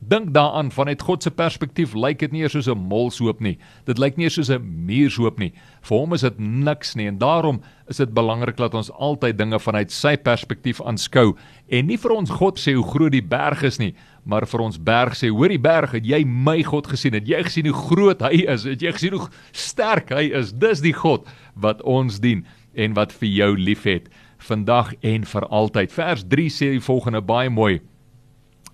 Dink 0.03 0.33
daaraan 0.35 0.73
vanuit 0.75 1.03
God 1.03 1.23
se 1.23 1.31
perspektief 1.31 1.95
lyk 1.95 2.19
dit 2.19 2.33
nie 2.33 2.43
eers 2.43 2.53
soos 2.53 2.67
'n 2.69 2.79
molshoop 2.79 3.41
nie. 3.41 3.59
Dit 3.87 3.99
lyk 3.99 4.17
nie 4.17 4.25
eers 4.25 4.35
soos 4.35 4.51
'n 4.51 4.87
muurshoop 4.87 5.39
nie. 5.39 5.53
Vir 5.83 5.99
hom 5.99 6.13
is 6.13 6.23
dit 6.23 6.39
niks 6.39 6.97
nie 6.97 7.07
en 7.07 7.19
daarom 7.19 7.63
is 7.89 7.97
dit 7.97 8.15
belangrik 8.15 8.57
dat 8.57 8.75
ons 8.75 8.91
altyd 8.91 9.39
dinge 9.39 9.59
vanuit 9.59 9.91
sy 9.91 10.17
perspektief 10.17 10.81
aanskou 10.81 11.37
en 11.69 11.87
nie 11.87 11.97
vir 11.97 12.11
ons 12.11 12.31
God 12.31 12.59
sê 12.59 12.75
hoe 12.75 12.85
groot 12.85 13.13
die 13.13 13.23
berg 13.23 13.63
is 13.63 13.79
nie, 13.79 13.95
maar 14.25 14.47
vir 14.47 14.63
ons 14.63 14.79
berg 14.79 15.17
sê 15.19 15.33
hoor 15.33 15.51
die 15.51 15.63
berg 15.63 15.97
het 15.97 16.07
jy 16.07 16.23
my 16.25 16.61
God 16.63 16.87
gesien 16.93 17.17
het 17.19 17.27
jy 17.29 17.43
gesien 17.43 17.67
hoe 17.67 17.87
groot 17.89 18.23
hy 18.23 18.45
is 18.47 18.67
het 18.69 18.83
jy 18.83 18.93
gesien 18.95 19.17
hoe 19.19 19.29
sterk 19.51 20.13
hy 20.15 20.29
is 20.41 20.53
dis 20.55 20.85
die 20.85 20.95
God 20.95 21.27
wat 21.59 21.83
ons 21.83 22.21
dien 22.23 22.45
en 22.75 22.95
wat 22.97 23.13
vir 23.19 23.29
jou 23.29 23.51
liefhet 23.59 24.09
vandag 24.43 24.93
en 25.07 25.25
vir 25.29 25.47
altyd. 25.49 25.93
Vers 25.95 26.25
3 26.29 26.51
sê 26.51 26.71
die 26.75 26.85
volgende 26.85 27.23
baie 27.25 27.51
mooi. 27.53 27.81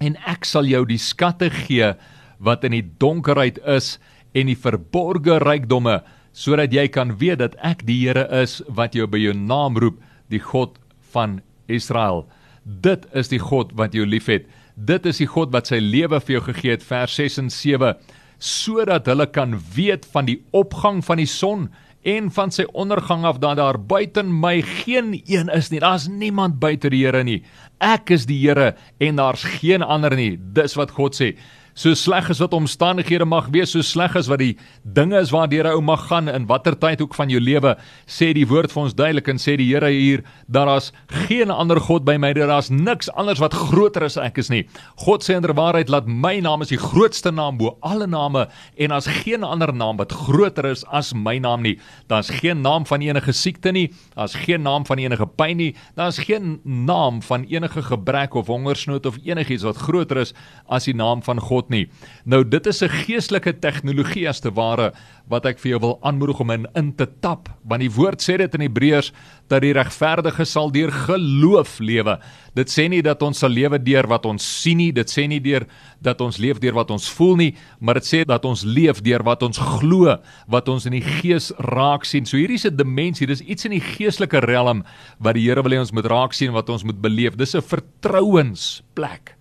En 0.00 0.16
ek 0.30 0.46
sal 0.48 0.68
jou 0.68 0.84
die 0.88 1.00
skatte 1.00 1.50
gee 1.64 1.92
wat 2.38 2.64
in 2.64 2.76
die 2.76 2.86
donkerheid 3.02 3.58
is 3.66 3.96
en 4.36 4.50
die 4.50 4.58
verborgde 4.58 5.40
rykdomme 5.42 6.00
sodat 6.38 6.74
jy 6.74 6.86
kan 6.94 7.16
weet 7.18 7.40
dat 7.40 7.56
ek 7.66 7.82
die 7.88 7.98
Here 8.04 8.28
is 8.42 8.60
wat 8.68 8.94
jou 8.94 9.08
by 9.10 9.18
jou 9.18 9.32
naam 9.34 9.78
roep, 9.80 9.96
die 10.30 10.42
God 10.42 10.76
van 11.10 11.40
Israel. 11.66 12.28
Dit 12.62 13.08
is 13.16 13.32
die 13.32 13.40
God 13.42 13.72
wat 13.74 13.96
jou 13.96 14.06
liefhet. 14.06 14.46
Dit 14.78 15.06
is 15.10 15.18
die 15.18 15.26
God 15.26 15.50
wat 15.50 15.66
sy 15.72 15.80
lewe 15.82 16.20
vir 16.22 16.36
jou 16.36 16.44
gegee 16.52 16.76
het 16.76 16.84
vers 16.86 17.16
6 17.18 17.38
en 17.42 17.50
7 17.50 17.96
sodat 18.38 19.08
hulle 19.10 19.26
kan 19.34 19.56
weet 19.74 20.04
van 20.12 20.28
die 20.28 20.36
opgang 20.54 21.00
van 21.02 21.18
die 21.18 21.26
son 21.26 21.64
en 22.06 22.28
van 22.30 22.52
sy 22.54 22.62
ondergang 22.78 23.24
af 23.26 23.40
dat 23.42 23.58
daar 23.58 23.80
buite 23.82 24.22
my 24.22 24.60
geen 24.62 25.16
een 25.26 25.50
is 25.50 25.72
nie. 25.72 25.80
Daar's 25.82 26.06
niemand 26.06 26.60
buite 26.62 26.92
die 26.94 27.02
Here 27.02 27.24
nie. 27.26 27.42
Ek 27.82 28.12
is 28.14 28.28
die 28.30 28.38
Here 28.38 28.76
en 29.02 29.18
daar's 29.18 29.42
geen 29.58 29.82
ander 29.82 30.14
nie. 30.14 30.36
Dis 30.38 30.78
wat 30.78 30.94
God 30.94 31.18
sê. 31.18 31.32
So 31.78 31.94
sleg 31.94 32.26
as 32.32 32.40
wat 32.42 32.56
omstandighede 32.56 33.22
mag 33.22 33.52
wees, 33.54 33.70
so 33.70 33.84
sleg 33.86 34.16
as 34.18 34.26
wat 34.26 34.40
die 34.42 34.56
dinge 34.82 35.14
is 35.22 35.30
waardeur 35.30 35.62
'n 35.68 35.76
ou 35.78 35.80
mag 35.80 36.08
gaan 36.08 36.26
in 36.28 36.46
watter 36.50 36.74
tyd 36.74 37.00
ook 37.00 37.14
van 37.14 37.30
jou 37.30 37.38
lewe, 37.38 37.76
sê 38.04 38.34
die 38.34 38.46
woord 38.46 38.72
vir 38.72 38.82
ons 38.82 38.94
duidelik 38.94 39.28
en 39.28 39.38
sê 39.38 39.56
die 39.56 39.68
Here 39.68 39.86
hier 39.86 40.24
dat 40.48 40.66
daar's 40.66 40.92
geen 41.06 41.50
ander 41.50 41.78
god 41.78 42.04
by 42.04 42.16
my, 42.16 42.32
daar's 42.32 42.70
niks 42.70 43.08
anders 43.14 43.38
wat 43.38 43.54
groter 43.54 44.02
as 44.02 44.16
ek 44.16 44.38
is 44.38 44.50
nie. 44.50 44.66
God 44.96 45.22
sê 45.22 45.36
inderwaarheid 45.38 45.88
laat 45.88 46.08
my 46.08 46.40
naam 46.40 46.62
is 46.62 46.68
die 46.68 46.82
grootste 46.82 47.30
naam 47.30 47.58
bo 47.58 47.78
alle 47.80 48.08
name 48.08 48.48
en 48.76 48.90
as 48.90 49.06
geen 49.06 49.44
ander 49.44 49.72
naam 49.72 49.98
wat 49.98 50.12
groter 50.12 50.66
is 50.66 50.84
as 50.90 51.14
my 51.14 51.38
naam 51.38 51.62
nie. 51.62 51.78
Daar's 52.08 52.28
geen 52.28 52.60
naam 52.60 52.86
van 52.86 53.02
enige 53.02 53.32
siekte 53.32 53.70
nie, 53.70 53.92
daar's 54.16 54.34
geen 54.34 54.62
naam 54.62 54.84
van 54.84 54.98
enige 54.98 55.26
pyn 55.26 55.56
nie, 55.56 55.76
daar's 55.94 56.18
geen 56.18 56.60
naam 56.64 57.22
van 57.22 57.44
enige 57.44 57.82
gebrek 57.82 58.34
of 58.34 58.48
hongersnood 58.48 59.06
of 59.06 59.16
enigiets 59.22 59.62
wat 59.62 59.76
groter 59.76 60.16
is 60.16 60.34
as 60.66 60.84
die 60.84 60.94
naam 60.94 61.22
van 61.22 61.38
God 61.38 61.67
nie. 61.70 61.88
Nou 62.24 62.44
dit 62.44 62.66
is 62.66 62.82
'n 62.82 62.88
geestelike 62.88 63.52
tegnologie 63.60 64.28
as 64.28 64.40
te 64.40 64.50
ware 64.50 64.92
wat 65.28 65.46
ek 65.46 65.58
vir 65.58 65.70
jou 65.70 65.80
wil 65.80 65.98
aanmoedig 66.02 66.40
om 66.40 66.50
in, 66.50 66.66
in 66.74 66.92
te 66.96 67.06
tap, 67.20 67.48
want 67.68 67.80
die 67.80 67.92
woord 67.92 68.22
sê 68.24 68.38
dit 68.38 68.54
in 68.54 68.60
Hebreërs 68.60 69.12
dat 69.48 69.62
die 69.62 69.72
regverdige 69.72 70.44
sal 70.44 70.70
deur 70.70 70.90
geloof 70.90 71.78
lewe. 71.80 72.18
Dit 72.54 72.72
sê 72.72 72.88
nie 72.88 73.02
dat 73.02 73.22
ons 73.22 73.38
sal 73.38 73.50
lewe 73.50 73.78
deur 73.78 74.08
wat 74.08 74.26
ons 74.26 74.42
sien 74.62 74.78
nie, 74.80 74.92
dit 74.92 75.06
sê 75.10 75.26
nie 75.28 75.40
deur 75.40 75.66
dat 76.00 76.20
ons 76.20 76.38
leef 76.38 76.58
deur 76.58 76.74
wat 76.74 76.90
ons 76.90 77.08
voel 77.18 77.36
nie, 77.36 77.54
maar 77.80 78.00
dit 78.00 78.08
sê 78.08 78.24
dat 78.24 78.44
ons 78.44 78.64
leef 78.64 79.02
deur 79.02 79.22
wat 79.22 79.42
ons 79.42 79.58
glo, 79.58 80.16
wat 80.48 80.68
ons 80.68 80.86
in 80.86 80.96
die 80.96 81.04
gees 81.20 81.52
raak 81.58 82.04
sien. 82.04 82.26
So 82.26 82.36
hierdie 82.36 82.58
is 82.60 82.64
'n 82.64 82.76
dimensie, 82.76 83.26
dis 83.26 83.40
iets 83.40 83.64
in 83.64 83.72
die 83.72 83.84
geestelike 83.84 84.40
riem 84.40 84.84
wat 85.20 85.34
die 85.34 85.48
Here 85.48 85.62
wil 85.62 85.72
hê 85.72 85.80
ons 85.80 85.92
moet 85.92 86.06
raak 86.06 86.32
sien, 86.32 86.52
wat 86.52 86.68
ons 86.68 86.84
moet 86.84 87.00
beleef. 87.00 87.36
Dis 87.36 87.54
'n 87.54 87.62
vertrouensplek. 87.62 89.37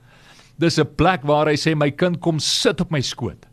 Dis 0.58 0.80
'n 0.80 0.96
plek 0.98 1.24
waar 1.24 1.48
hy 1.48 1.56
sê 1.56 1.76
my 1.76 1.92
kind 1.92 2.20
kom 2.20 2.40
sit 2.40 2.82
op 2.82 2.92
my 2.92 3.02
skoot. 3.02 3.46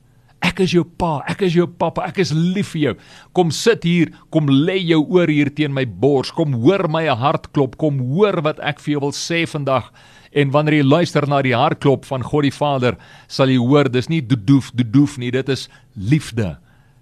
Ek 0.44 0.60
is 0.60 0.72
jou 0.72 0.84
pa, 0.84 1.22
ek 1.26 1.42
is 1.42 1.54
jou 1.54 1.66
pappa, 1.66 2.04
ek 2.04 2.18
is 2.18 2.32
lief 2.32 2.74
vir 2.74 2.80
jou. 2.80 2.94
Kom 3.32 3.50
sit 3.50 3.84
hier, 3.84 4.10
kom 4.30 4.46
lê 4.46 4.76
jou 4.90 5.00
oor 5.16 5.26
hier 5.26 5.48
teen 5.48 5.72
my 5.72 5.86
bors, 5.86 6.30
kom 6.30 6.52
hoor 6.52 6.88
my 6.88 7.06
hart 7.06 7.52
klop, 7.52 7.78
kom 7.80 7.98
hoor 8.12 8.42
wat 8.42 8.60
ek 8.60 8.80
vir 8.80 8.92
jou 8.92 9.00
wil 9.00 9.12
sê 9.16 9.46
vandag. 9.48 9.88
En 10.34 10.50
wanneer 10.50 10.82
jy 10.82 10.84
luister 10.84 11.26
na 11.28 11.40
die 11.42 11.54
hartklop 11.56 12.04
van 12.04 12.22
God 12.22 12.42
die 12.42 12.50
Vader, 12.50 12.98
sal 13.28 13.48
jy 13.48 13.56
hoor 13.62 13.88
dis 13.88 14.10
nie 14.10 14.20
doedoef, 14.20 14.72
doedoef 14.74 15.16
nie, 15.18 15.30
dit 15.30 15.48
is 15.48 15.68
liefde. 15.94 16.58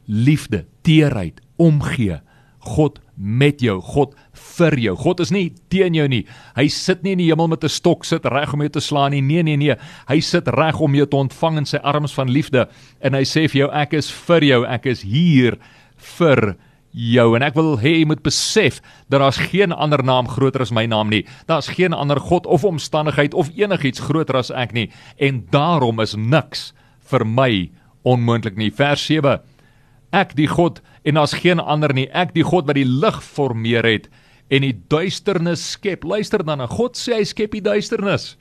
Liefde, 0.06 0.66
teerheid, 0.82 1.40
omgee. 1.58 2.20
God 2.62 3.00
met 3.16 3.60
jou, 3.62 3.80
God 3.82 4.14
vir 4.56 4.76
jou. 4.78 4.94
God 4.98 5.20
is 5.20 5.32
nie 5.34 5.50
teen 5.72 5.96
jou 5.98 6.06
nie. 6.10 6.22
Hy 6.56 6.68
sit 6.72 7.02
nie 7.02 7.16
in 7.16 7.22
die 7.22 7.30
hemel 7.30 7.48
met 7.50 7.64
'n 7.64 7.68
stok 7.68 8.04
sit 8.04 8.24
reg 8.24 8.52
om 8.54 8.60
jou 8.60 8.68
te 8.68 8.80
slaan 8.80 9.10
nie. 9.10 9.20
Nee, 9.20 9.42
nee, 9.42 9.56
nee. 9.56 9.74
Hy 10.08 10.20
sit 10.20 10.48
reg 10.48 10.80
om 10.80 10.94
jou 10.94 11.06
te 11.06 11.16
ontvang 11.16 11.58
in 11.58 11.66
sy 11.66 11.78
arms 11.78 12.14
van 12.14 12.30
liefde 12.30 12.68
en 13.00 13.14
hy 13.14 13.22
sê 13.22 13.48
vir 13.48 13.66
jou 13.66 13.70
ek 13.72 13.94
is 13.94 14.10
vir 14.10 14.40
jou. 14.40 14.64
Ek 14.64 14.86
is 14.86 15.02
hier 15.02 15.58
vir 15.96 16.56
jou 16.92 17.36
en 17.36 17.42
ek 17.42 17.54
wil 17.54 17.78
hê 17.78 18.00
jy 18.00 18.06
moet 18.06 18.22
besef 18.22 18.80
dat 19.08 19.20
daar's 19.20 19.40
geen 19.50 19.72
ander 19.72 20.04
naam 20.04 20.28
groter 20.28 20.60
as 20.60 20.72
my 20.72 20.86
naam 20.86 21.08
nie. 21.08 21.26
Daar's 21.46 21.68
geen 21.68 21.92
ander 21.92 22.20
god 22.20 22.46
of 22.46 22.64
omstandigheid 22.64 23.34
of 23.34 23.50
enigiets 23.56 24.00
groter 24.00 24.36
as 24.36 24.50
ek 24.50 24.72
nie 24.72 24.90
en 25.18 25.46
daarom 25.50 26.00
is 26.00 26.14
niks 26.14 26.72
vir 27.10 27.24
my 27.24 27.70
onmoontlik 28.04 28.56
nie. 28.56 28.70
Vers 28.70 29.04
7 29.06 29.40
Ek 30.12 30.34
die 30.36 30.46
God 30.46 30.82
en 31.02 31.18
daar's 31.18 31.34
geen 31.34 31.60
ander 31.60 31.94
nie. 31.94 32.08
Ek 32.10 32.34
die 32.34 32.46
God 32.46 32.68
wat 32.68 32.78
die 32.78 32.88
lig 32.88 33.22
formeer 33.24 33.86
het 33.86 34.08
en 34.52 34.66
die 34.66 34.74
duisternis 34.92 35.64
skep. 35.74 36.04
Luister 36.04 36.44
dan, 36.44 36.62
God 36.68 36.98
sê 36.98 37.20
hy 37.20 37.26
skep 37.28 37.54
die 37.56 37.64
duisternis. 37.64 38.34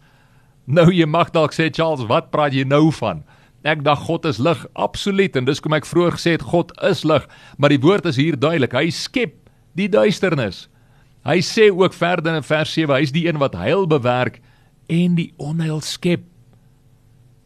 Nou 0.68 0.90
jy 0.94 1.08
mag 1.10 1.32
dalk 1.34 1.56
sê 1.56 1.70
Charles, 1.74 2.06
wat 2.10 2.30
praat 2.34 2.56
jy 2.56 2.66
nou 2.68 2.90
van? 3.00 3.24
Ek 3.68 3.84
dink 3.86 4.06
God 4.08 4.26
is 4.26 4.40
lig, 4.42 4.62
absoluut 4.74 5.36
en 5.38 5.46
dis 5.46 5.62
kom 5.62 5.76
ek 5.78 5.86
vroeër 5.86 6.18
gesê 6.18 6.36
het 6.36 6.46
God 6.50 6.74
is 6.86 7.04
lig, 7.06 7.28
maar 7.62 7.74
die 7.74 7.82
woord 7.82 8.08
is 8.10 8.18
hier 8.18 8.38
duidelik. 8.38 8.74
Hy 8.74 8.90
skep 8.94 9.38
die 9.78 9.90
duisternis. 9.92 10.66
Hy 11.26 11.38
sê 11.46 11.70
ook 11.70 11.94
verder 11.94 12.40
in 12.40 12.46
vers 12.46 12.72
7, 12.74 12.96
hy's 12.98 13.14
die 13.14 13.28
een 13.28 13.38
wat 13.42 13.56
heil 13.58 13.86
bewerk 13.90 14.40
en 14.90 15.16
die 15.20 15.30
onheil 15.38 15.84
skep. 15.86 16.26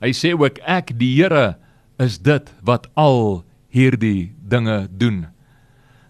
Hy 0.04 0.12
sê 0.16 0.32
ook 0.36 0.62
ek 0.64 0.94
die 1.00 1.12
Here 1.18 1.58
is 2.00 2.18
dit 2.24 2.48
wat 2.68 2.88
al 3.00 3.44
hierdie 3.76 4.32
dinge 4.40 4.86
doen. 4.90 5.26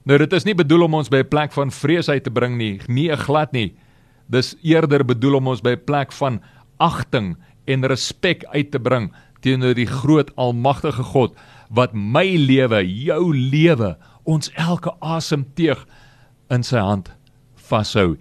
Nou 0.05 0.19
dit 0.21 0.33
is 0.37 0.45
nie 0.45 0.53
bedoel 0.53 0.85
om 0.85 0.99
ons 1.01 1.09
by 1.09 1.23
'n 1.23 1.29
plek 1.29 1.51
van 1.51 1.71
vrees 1.71 2.09
uit 2.09 2.23
te 2.23 2.31
bring 2.31 2.57
nie, 2.57 2.79
nie 2.87 3.09
glad 3.15 3.51
nie. 3.53 3.73
Dis 4.29 4.55
eerder 4.61 5.05
bedoel 5.05 5.35
om 5.35 5.47
ons 5.47 5.61
by 5.61 5.71
'n 5.71 5.85
plek 5.85 6.11
van 6.11 6.41
agting 6.79 7.35
en 7.65 7.85
respek 7.85 8.45
uit 8.53 8.71
te 8.71 8.79
bring 8.79 9.11
teenoor 9.41 9.73
die 9.73 9.89
groot 9.89 10.31
almagtige 10.35 11.03
God 11.03 11.35
wat 11.69 11.93
my 11.93 12.25
lewe, 12.37 12.81
jou 12.85 13.33
lewe, 13.33 13.95
ons 14.23 14.51
elke 14.55 14.91
asemteug 15.01 15.85
in 16.49 16.63
sy 16.63 16.77
hand 16.77 17.11
vashou. 17.55 18.17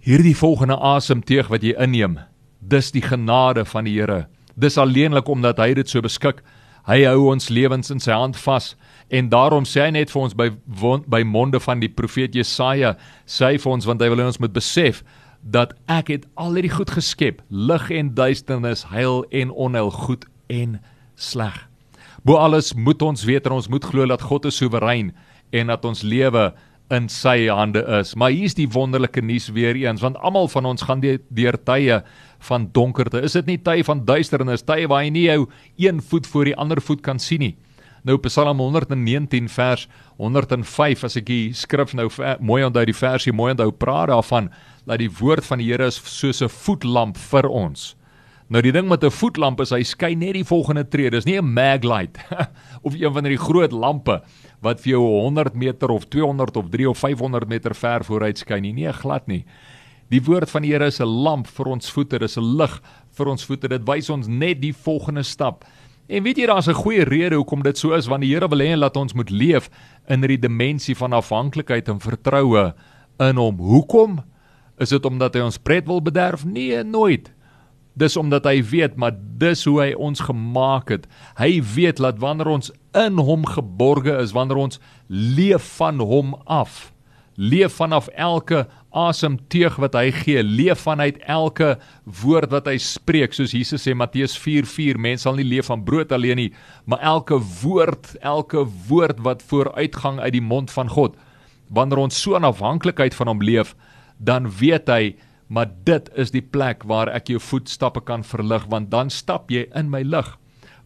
Hierdie 0.00 0.36
volgende 0.36 0.76
asemteug 0.76 1.48
wat 1.48 1.62
jy 1.62 1.74
inneem, 1.80 2.18
dis 2.60 2.90
die 2.92 3.02
genade 3.02 3.64
van 3.64 3.84
die 3.84 3.98
Here. 3.98 4.26
Dis 4.56 4.78
alleenlik 4.78 5.28
omdat 5.28 5.58
hy 5.58 5.74
dit 5.74 5.88
so 5.88 6.00
beskik. 6.00 6.42
Hy 6.88 7.02
hou 7.04 7.30
ons 7.32 7.50
lewens 7.52 7.90
in 7.92 8.00
sy 8.00 8.12
hand 8.16 8.38
vas. 8.40 8.74
En 9.10 9.28
daarom 9.28 9.66
sê 9.66 9.86
hy 9.86 9.94
net 9.98 10.12
vir 10.12 10.22
ons 10.22 10.36
by 10.36 10.50
by 11.10 11.22
monde 11.26 11.60
van 11.60 11.80
die 11.82 11.90
profeet 11.90 12.36
Jesaja 12.36 12.94
sê 13.26 13.56
vir 13.58 13.72
ons 13.72 13.88
want 13.88 14.02
hy 14.02 14.08
wil 14.12 14.26
ons 14.26 14.40
moet 14.40 14.54
besef 14.54 15.02
dat 15.42 15.72
ek 15.88 16.12
het 16.14 16.28
al 16.36 16.54
hierdie 16.58 16.72
goed 16.72 16.92
geskep. 16.94 17.42
Lig 17.50 17.90
en 17.90 18.14
duisternis 18.14 18.86
heil 18.92 19.24
en 19.30 19.50
onheil 19.50 19.90
goed 19.90 20.26
en 20.48 20.78
sleg. 21.16 21.56
Bo 22.22 22.36
alles 22.36 22.74
moet 22.74 23.02
ons 23.02 23.24
weet 23.24 23.46
en 23.48 23.58
ons 23.58 23.68
moet 23.72 23.84
glo 23.84 24.06
dat 24.06 24.22
God 24.22 24.46
is 24.50 24.58
soewerein 24.60 25.14
en 25.56 25.72
dat 25.72 25.84
ons 25.88 26.02
lewe 26.04 26.50
in 26.90 27.06
sy 27.08 27.46
hande 27.48 27.82
is. 28.00 28.14
Maar 28.18 28.34
hier's 28.34 28.56
die 28.58 28.68
wonderlike 28.70 29.22
nuus 29.22 29.48
weer 29.54 29.78
eens 29.78 30.02
want 30.04 30.18
almal 30.18 30.50
van 30.52 30.66
ons 30.66 30.84
gaan 30.84 31.00
deur 31.02 31.58
tye 31.64 32.02
van 32.48 32.68
donkerte. 32.72 33.20
Is 33.22 33.32
dit 33.32 33.46
nie 33.46 33.58
tye 33.58 33.84
van 33.84 34.04
duisternis, 34.04 34.62
tye 34.62 34.88
waar 34.88 35.04
jy 35.04 35.10
nie 35.10 35.26
jou 35.26 35.46
een 35.76 36.00
voet 36.00 36.26
voor 36.26 36.44
die 36.44 36.56
ander 36.56 36.80
voet 36.80 37.02
kan 37.02 37.18
sien 37.18 37.40
nie? 37.40 37.56
Nou 38.02 38.16
Psalm 38.24 38.58
119 38.58 39.48
vers 39.52 39.86
105 40.16 41.04
as 41.04 41.16
ek 41.20 41.26
die 41.28 41.52
skrif 41.56 41.92
nou 41.96 42.08
mooi 42.40 42.62
onthou 42.64 42.84
die 42.88 42.96
versie 42.96 43.32
mooi 43.36 43.52
onthou 43.52 43.70
praat 43.76 44.08
daarvan 44.08 44.48
dat 44.88 45.02
die 45.02 45.10
woord 45.20 45.44
van 45.44 45.60
die 45.60 45.68
Here 45.68 45.86
is 45.86 46.00
soos 46.00 46.40
'n 46.42 46.48
voetlamp 46.48 47.16
vir 47.16 47.48
ons. 47.48 47.94
Nou 48.48 48.62
die 48.62 48.72
ding 48.72 48.88
met 48.88 49.04
'n 49.04 49.10
voetlamp 49.10 49.60
is 49.60 49.70
hy 49.70 49.82
skyn 49.82 50.18
net 50.18 50.34
die 50.34 50.44
volgende 50.44 50.84
tree. 50.88 51.10
Dis 51.10 51.26
nie 51.26 51.38
'n 51.38 51.52
maglite 51.54 52.20
of 52.86 52.94
een 52.94 53.12
van 53.12 53.24
die 53.24 53.36
groot 53.36 53.72
lampe 53.72 54.22
wat 54.60 54.80
vir 54.80 54.92
jou 54.92 55.02
100 55.02 55.54
meter 55.54 55.90
of 55.90 56.08
200 56.08 56.56
of 56.56 56.68
3 56.70 56.88
of 56.88 56.98
500 56.98 57.48
meter 57.48 57.74
ver 57.74 58.04
vooruit 58.04 58.38
skyn 58.38 58.62
nie. 58.62 58.72
Nee, 58.72 58.92
glad 58.92 59.26
nie. 59.26 59.44
Die 60.10 60.22
woord 60.26 60.50
van 60.50 60.64
die 60.66 60.72
Here 60.72 60.86
is 60.90 61.00
'n 61.00 61.06
lamp 61.06 61.46
vir 61.46 61.66
ons 61.66 61.90
voete, 61.90 62.18
dis 62.18 62.36
'n 62.36 62.56
lig 62.56 62.82
vir 63.14 63.26
ons 63.28 63.44
voete. 63.44 63.68
Dit 63.68 63.86
wys 63.86 64.10
ons 64.10 64.26
net 64.26 64.60
die 64.60 64.72
volgende 64.72 65.22
stap. 65.22 65.64
En 66.08 66.22
weet 66.22 66.38
jy 66.38 66.46
daar's 66.46 66.68
'n 66.68 66.74
goeie 66.74 67.04
rede 67.04 67.36
hoekom 67.36 67.62
dit 67.62 67.78
so 67.78 67.92
is 67.92 68.06
want 68.06 68.22
die 68.22 68.34
Here 68.34 68.48
wil 68.48 68.58
hê 68.58 68.80
dat 68.80 68.96
ons 68.96 69.14
moet 69.14 69.30
leef 69.30 69.70
in 70.08 70.20
hierdie 70.20 70.48
dimensie 70.48 70.96
van 70.96 71.12
afhanklikheid 71.12 71.88
en 71.88 72.00
vertroue 72.00 72.74
in 73.20 73.36
hom. 73.36 73.58
Hoekom? 73.58 74.24
Is 74.78 74.88
dit 74.88 75.04
omdat 75.06 75.34
hy 75.34 75.40
ons 75.40 75.58
pret 75.58 75.86
wil 75.86 76.02
bederf? 76.02 76.44
Nee, 76.44 76.82
nooit. 76.82 77.30
Dis 77.96 78.16
omdat 78.16 78.44
hy 78.44 78.62
weet 78.62 78.96
maar 78.96 79.12
dis 79.38 79.64
hoe 79.64 79.80
hy 79.80 79.92
ons 79.94 80.20
gemaak 80.20 80.88
het. 80.88 81.06
Hy 81.36 81.62
weet 81.74 81.96
dat 81.96 82.18
wanneer 82.18 82.48
ons 82.48 82.72
in 82.94 83.18
hom 83.18 83.46
geborge 83.46 84.18
is, 84.18 84.32
wanneer 84.32 84.56
ons 84.56 84.80
leef 85.06 85.76
van 85.76 86.00
hom 86.00 86.34
af, 86.46 86.92
leef 87.36 87.72
vanaf 87.72 88.08
elke 88.08 88.66
asemteug 88.90 89.76
wat 89.82 89.94
hy 89.94 90.10
gee, 90.14 90.42
leef 90.42 90.84
vanuit 90.86 91.18
elke 91.30 91.76
woord 92.22 92.50
wat 92.50 92.66
hy 92.70 92.76
spreek, 92.82 93.34
soos 93.36 93.54
Jesus 93.54 93.86
sê 93.86 93.94
Matteus 93.94 94.36
4:4, 94.38 94.98
mense 94.98 95.26
sal 95.26 95.38
nie 95.38 95.46
leef 95.46 95.70
van 95.70 95.84
brood 95.84 96.12
alleen 96.12 96.36
nie, 96.36 96.52
maar 96.86 97.00
elke 97.00 97.38
woord, 97.62 98.16
elke 98.20 98.64
woord 98.88 99.22
wat 99.22 99.42
vooruitgang 99.42 100.20
uit 100.20 100.32
die 100.32 100.44
mond 100.44 100.70
van 100.70 100.88
God. 100.88 101.16
Wanneer 101.70 101.98
ons 101.98 102.18
so 102.18 102.34
in 102.36 102.44
afhanklikheid 102.44 103.14
van 103.14 103.30
hom 103.30 103.42
leef, 103.42 103.76
dan 104.18 104.50
weet 104.50 104.88
hy 104.88 105.16
maar 105.50 105.66
dit 105.84 106.10
is 106.14 106.30
die 106.30 106.44
plek 106.46 106.84
waar 106.86 107.10
ek 107.10 107.32
jou 107.32 107.40
voetstappe 107.42 108.04
kan 108.06 108.22
verlig 108.22 108.68
want 108.70 108.90
dan 108.92 109.10
stap 109.10 109.50
jy 109.50 109.66
in 109.76 109.90
my 109.90 110.04
lig. 110.06 110.28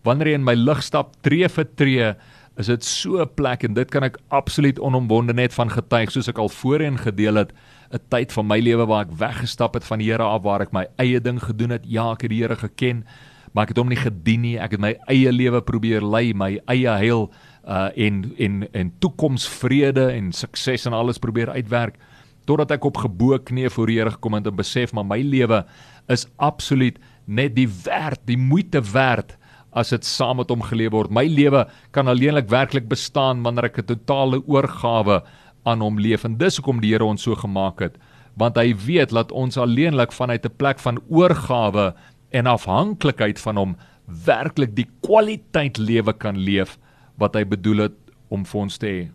Wanneer 0.04 0.32
jy 0.32 0.38
in 0.40 0.46
my 0.46 0.54
lig 0.56 0.80
stap 0.84 1.12
tree 1.24 1.48
vir 1.52 1.68
tree, 1.76 2.08
is 2.56 2.66
dit 2.66 2.84
so 2.84 3.20
'n 3.20 3.34
plek 3.34 3.64
en 3.64 3.74
dit 3.74 3.90
kan 3.90 4.02
ek 4.02 4.18
absoluut 4.28 4.78
onomwonde 4.78 5.34
net 5.34 5.54
van 5.54 5.70
getuig 5.70 6.10
soos 6.10 6.28
ek 6.28 6.38
al 6.38 6.48
voorheen 6.48 6.98
gedeel 6.98 7.34
het 7.34 7.52
'n 7.92 7.98
tyd 8.08 8.32
van 8.32 8.46
my 8.46 8.60
lewe 8.60 8.86
waar 8.86 9.06
ek 9.06 9.18
weggestap 9.18 9.74
het 9.74 9.84
van 9.84 9.98
die 9.98 10.10
Here 10.10 10.22
af 10.22 10.42
waar 10.42 10.60
ek 10.60 10.72
my 10.72 10.86
eie 10.96 11.20
ding 11.20 11.42
gedoen 11.42 11.70
het 11.70 11.82
ja 11.84 12.12
ek 12.12 12.22
het 12.22 12.30
die 12.30 12.42
Here 12.42 12.56
geken 12.56 13.04
maar 13.54 13.68
ek 13.68 13.74
het 13.76 13.78
hom 13.78 13.92
nie 13.92 14.00
gedien 14.00 14.42
nie. 14.42 14.56
Ek 14.58 14.74
het 14.74 14.82
my 14.82 14.96
eie 15.10 15.30
lewe 15.32 15.62
probeer 15.62 16.02
lei 16.02 16.32
my 16.34 16.56
eie 16.66 16.90
heil 16.90 17.28
uh 17.64 17.88
en 17.96 18.34
en 18.36 18.64
en 18.74 18.90
toekomsvrede 19.00 20.10
en 20.12 20.32
sukses 20.32 20.84
en 20.86 20.92
alles 20.92 21.18
probeer 21.22 21.48
uitwerk 21.54 21.96
totdat 22.44 22.74
ek 22.76 22.84
op 22.84 22.98
geboue 23.00 23.38
knie 23.40 23.70
voor 23.72 23.88
die 23.88 23.96
Here 23.96 24.10
gekom 24.10 24.34
het 24.36 24.50
en 24.50 24.58
besef 24.58 24.92
maar 24.92 25.06
my 25.06 25.22
lewe 25.22 25.62
is 26.12 26.26
absoluut 26.36 26.98
net 27.24 27.54
die 27.56 27.68
werd 27.86 28.20
die 28.28 28.36
moeite 28.36 28.82
werd 28.92 29.38
as 29.74 29.90
dit 29.90 30.04
saam 30.04 30.36
met 30.36 30.50
hom 30.50 30.62
geleef 30.62 30.92
word. 30.94 31.10
My 31.10 31.26
lewe 31.26 31.66
kan 31.92 32.08
alleenlik 32.08 32.48
werklik 32.48 32.88
bestaan 32.88 33.42
wanneer 33.42 33.64
ek 33.64 33.78
'n 33.78 33.86
totale 33.86 34.42
oorgawe 34.46 35.22
aan 35.64 35.80
hom 35.80 35.98
leef 35.98 36.24
en 36.24 36.38
dis 36.38 36.56
hoekom 36.56 36.80
die 36.80 36.92
Here 36.92 37.04
ons 37.04 37.22
so 37.22 37.34
gemaak 37.34 37.80
het 37.80 37.98
want 38.36 38.56
hy 38.58 38.74
weet 38.74 39.14
dat 39.14 39.32
ons 39.32 39.58
alleenlik 39.58 40.12
vanuit 40.12 40.44
'n 40.46 40.56
plek 40.58 40.78
van 40.78 40.98
oorgawe 41.08 41.94
en 42.30 42.46
afhanklikheid 42.46 43.38
van 43.38 43.56
hom 43.56 43.76
werklik 44.26 44.74
die 44.74 44.88
kwaliteit 45.00 45.78
lewe 45.78 46.12
kan 46.12 46.36
leef 46.36 46.78
wat 47.16 47.34
hy 47.34 47.44
bedoel 47.44 47.78
het 47.88 47.96
om 48.28 48.44
vir 48.44 48.60
ons 48.60 48.78
te 48.78 48.86
hê. 48.86 49.10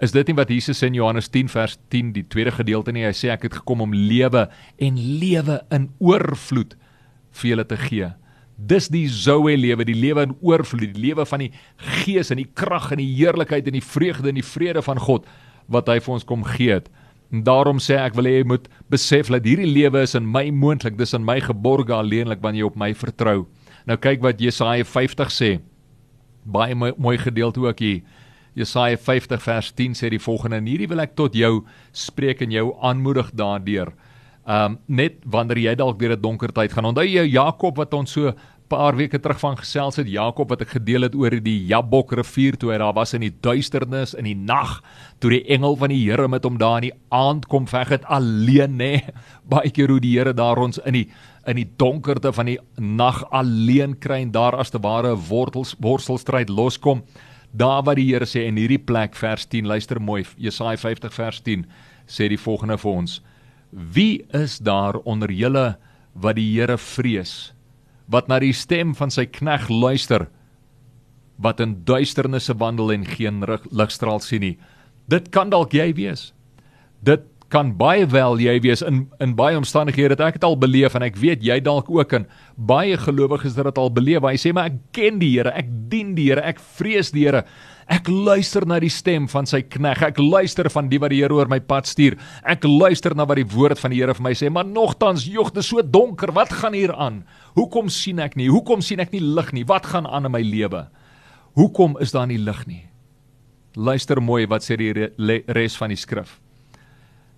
Is 0.00 0.12
dit 0.12 0.26
nie 0.26 0.36
wat 0.36 0.48
Jesus 0.48 0.82
in 0.82 0.94
Johannes 0.94 1.28
10 1.28 1.48
vers 1.48 1.78
10 1.88 2.12
die 2.12 2.24
tweede 2.28 2.50
gedeelte 2.50 2.92
nie? 2.92 3.04
Hy 3.04 3.12
sê 3.12 3.30
ek 3.32 3.42
het 3.42 3.54
gekom 3.54 3.80
om 3.80 3.94
lewe 3.94 4.48
en 4.78 4.96
lewe 4.96 5.60
in 5.70 5.90
oorvloed 5.98 6.76
vir 7.32 7.50
julle 7.50 7.64
te 7.64 7.76
gee. 7.76 8.10
Dis 8.56 8.88
die 8.88 9.04
Zoe 9.12 9.52
lewe, 9.56 9.84
die 9.84 9.96
lewe 9.96 10.24
in 10.24 10.36
oorvloed, 10.40 10.94
die 10.96 11.02
lewe 11.10 11.26
van 11.28 11.44
die 11.44 11.50
gees 12.00 12.30
en 12.32 12.40
die 12.40 12.48
krag 12.56 12.88
en 12.94 13.02
die 13.02 13.10
heerlikheid 13.18 13.68
en 13.68 13.76
die 13.76 13.84
vreugde 13.84 14.32
en 14.32 14.38
die 14.40 14.46
vrede 14.46 14.80
van 14.82 15.00
God 15.00 15.26
wat 15.72 15.90
hy 15.92 15.98
vir 16.00 16.14
ons 16.14 16.24
kom 16.24 16.46
gee 16.56 16.78
het. 16.78 16.88
En 17.34 17.42
daarom 17.44 17.80
sê 17.82 17.98
ek 18.00 18.14
wil 18.16 18.28
hê 18.30 18.38
jy 18.38 18.46
moet 18.48 18.68
besef 18.92 19.28
dat 19.34 19.44
hierdie 19.44 19.68
lewe 19.68 20.00
is 20.06 20.14
in 20.16 20.24
my 20.24 20.46
moontlik, 20.54 20.96
dis 20.96 21.12
in 21.16 21.26
my 21.26 21.36
geborge 21.42 21.92
alleenlik 21.92 22.40
wanneer 22.40 22.64
jy 22.64 22.70
op 22.70 22.78
my 22.80 22.92
vertrou. 22.96 23.44
Nou 23.86 23.98
kyk 24.00 24.22
wat 24.24 24.40
Jesaja 24.40 24.86
50 24.86 25.34
sê. 25.34 25.50
Baie 26.46 26.74
mooi, 26.78 26.92
mooi 26.96 27.16
gedeelte 27.18 27.60
ook 27.60 27.82
hier. 27.82 28.00
Jesaja 28.56 28.96
50 28.96 29.42
vers 29.42 29.72
10 29.76 29.98
sê 29.98 30.08
die 30.08 30.22
volgende: 30.22 30.56
"En 30.56 30.66
hierdie 30.66 30.88
wil 30.88 31.00
ek 31.00 31.14
tot 31.14 31.34
jou 31.34 31.66
spreek 31.92 32.40
en 32.40 32.50
jou 32.50 32.72
aanmoedig 32.80 33.30
daardeur." 33.34 33.92
Um 34.46 34.78
net 34.86 35.18
wanneer 35.26 35.58
jy 35.58 35.74
dalk 35.74 35.98
deur 35.98 36.14
'n 36.14 36.22
donker 36.22 36.52
tyd 36.52 36.72
gaan. 36.72 36.84
Onthou 36.86 37.04
jy 37.04 37.26
Jakob 37.26 37.76
wat 37.76 37.94
ons 37.94 38.12
so 38.12 38.32
paar 38.68 38.96
weke 38.96 39.18
terug 39.18 39.38
van 39.40 39.56
gesels 39.58 39.96
het? 39.96 40.08
Jakob 40.10 40.50
wat 40.50 40.62
ek 40.62 40.76
gedeel 40.76 41.06
het 41.06 41.14
oor 41.14 41.30
die 41.30 41.66
Jabok 41.66 42.12
rivier 42.18 42.56
toe 42.58 42.72
hy 42.72 42.78
daar 42.78 42.94
was 42.94 43.14
in 43.14 43.20
die 43.20 43.34
duisternis 43.42 44.14
in 44.14 44.24
die 44.24 44.36
nag 44.38 44.80
toe 45.22 45.30
die 45.30 45.44
engel 45.50 45.76
van 45.76 45.90
die 45.90 46.02
Here 46.02 46.28
met 46.28 46.44
hom 46.44 46.58
daar 46.58 46.78
in 46.82 46.90
die 46.90 46.98
aand 47.14 47.46
kom 47.50 47.66
veg 47.66 47.88
het 47.88 48.04
alleen 48.04 48.78
nê 48.78 49.02
baie 49.52 49.70
keer 49.70 49.90
hoe 49.90 50.00
die 50.00 50.16
Here 50.18 50.34
daar 50.34 50.58
ons 50.58 50.78
in 50.84 50.94
die 50.94 51.06
in 51.46 51.56
die 51.56 51.68
donkerte 51.78 52.32
van 52.32 52.46
die 52.46 52.58
nag 52.78 53.22
alleen 53.30 53.98
kry 53.98 54.22
en 54.22 54.34
daar 54.34 54.56
as 54.58 54.70
te 54.70 54.82
ware 54.82 55.14
'n 55.14 55.28
wortels 55.28 55.76
worstelstryd 55.80 56.48
loskom. 56.48 57.02
Daar 57.52 57.82
waar 57.82 57.94
die 57.94 58.12
Here 58.12 58.26
sê 58.26 58.46
in 58.46 58.56
hierdie 58.56 58.82
plek 58.82 59.14
vers 59.14 59.46
10 59.46 59.66
luister 59.66 60.00
mooi 60.00 60.24
Jesaja 60.36 60.76
50 60.76 61.14
vers 61.14 61.40
10 61.40 61.66
sê 62.06 62.28
die 62.28 62.38
volgende 62.38 62.78
vir 62.78 62.92
ons 62.92 63.22
wie 63.70 64.24
is 64.34 64.58
daar 64.58 64.98
onder 65.04 65.30
julle 65.32 65.76
wat 66.14 66.36
die 66.38 66.48
Here 66.54 66.78
vrees 66.78 67.52
wat 68.06 68.28
na 68.30 68.38
die 68.38 68.54
stem 68.54 68.94
van 68.94 69.10
sy 69.10 69.26
knegg 69.26 69.68
luister 69.70 70.28
wat 71.42 71.60
in 71.60 71.76
duisternisse 71.84 72.54
wandel 72.56 72.94
en 72.94 73.04
geen 73.04 73.42
ligstraal 73.74 74.22
sien 74.24 74.40
nie. 74.40 74.54
Dit 75.10 75.28
kan 75.34 75.50
dalk 75.52 75.74
jy 75.76 75.90
wees. 75.98 76.30
Dit 77.04 77.26
kan 77.52 77.70
baie 77.78 78.06
wel 78.10 78.40
jy 78.42 78.56
wees 78.64 78.82
in 78.82 79.04
in 79.22 79.36
baie 79.38 79.58
omstandighede 79.58 80.16
dat 80.16 80.32
ek 80.32 80.38
dit 80.40 80.46
al 80.48 80.56
beleef 80.58 80.96
en 80.98 81.04
ek 81.06 81.18
weet 81.20 81.44
jy 81.46 81.60
dalk 81.62 81.90
ook 81.92 82.16
in 82.18 82.26
baie 82.56 82.96
gelowiges 82.98 83.54
het 83.58 83.68
dit 83.68 83.78
al 83.78 83.92
beleef. 83.92 84.24
Hy 84.26 84.38
sê 84.40 84.54
maar 84.54 84.72
ek 84.72 84.80
ken 84.96 85.20
die 85.22 85.36
Here, 85.36 85.52
ek 85.54 85.68
dien 85.90 86.14
die 86.16 86.30
Here, 86.30 86.42
ek 86.42 86.62
vrees 86.78 87.12
die 87.14 87.26
Here. 87.28 87.44
Ek 87.86 88.08
luister 88.10 88.64
na 88.66 88.80
die 88.82 88.90
stem 88.90 89.28
van 89.30 89.46
sy 89.46 89.60
knegg. 89.62 90.00
Ek 90.08 90.18
luister 90.18 90.66
van 90.74 90.88
die 90.90 90.98
wat 90.98 91.12
die 91.14 91.20
Here 91.20 91.36
oor 91.36 91.46
my 91.50 91.60
pad 91.62 91.86
stuur. 91.86 92.16
Ek 92.42 92.66
luister 92.66 93.14
na 93.14 93.26
wat 93.28 93.38
die 93.38 93.46
woord 93.46 93.78
van 93.78 93.94
die 93.94 94.00
Here 94.00 94.14
vir 94.16 94.26
my 94.26 94.32
sê, 94.34 94.50
maar 94.50 94.66
nogtans, 94.66 95.28
jog, 95.30 95.52
dit 95.54 95.62
is 95.62 95.70
so 95.70 95.82
donker. 95.82 96.34
Wat 96.34 96.50
gaan 96.50 96.74
hier 96.74 96.94
aan? 96.94 97.22
Hoekom 97.54 97.90
sien 97.92 98.18
ek 98.22 98.34
nie? 98.38 98.48
Hoekom 98.50 98.82
sien 98.82 99.02
ek 99.04 99.14
nie 99.14 99.22
lig 99.22 99.52
nie? 99.54 99.62
Wat 99.68 99.86
gaan 99.86 100.08
aan 100.10 100.26
in 100.26 100.34
my 100.34 100.42
lewe? 100.42 100.88
Hoekom 101.56 101.94
is 102.02 102.10
daar 102.12 102.26
nie 102.26 102.40
lig 102.42 102.66
nie? 102.66 102.82
Luister 103.76 104.18
mooi 104.24 104.48
wat 104.50 104.66
sê 104.66 104.74
die 104.80 104.92
res 105.54 105.78
van 105.78 105.94
die 105.94 106.00
skrif. 106.00 106.40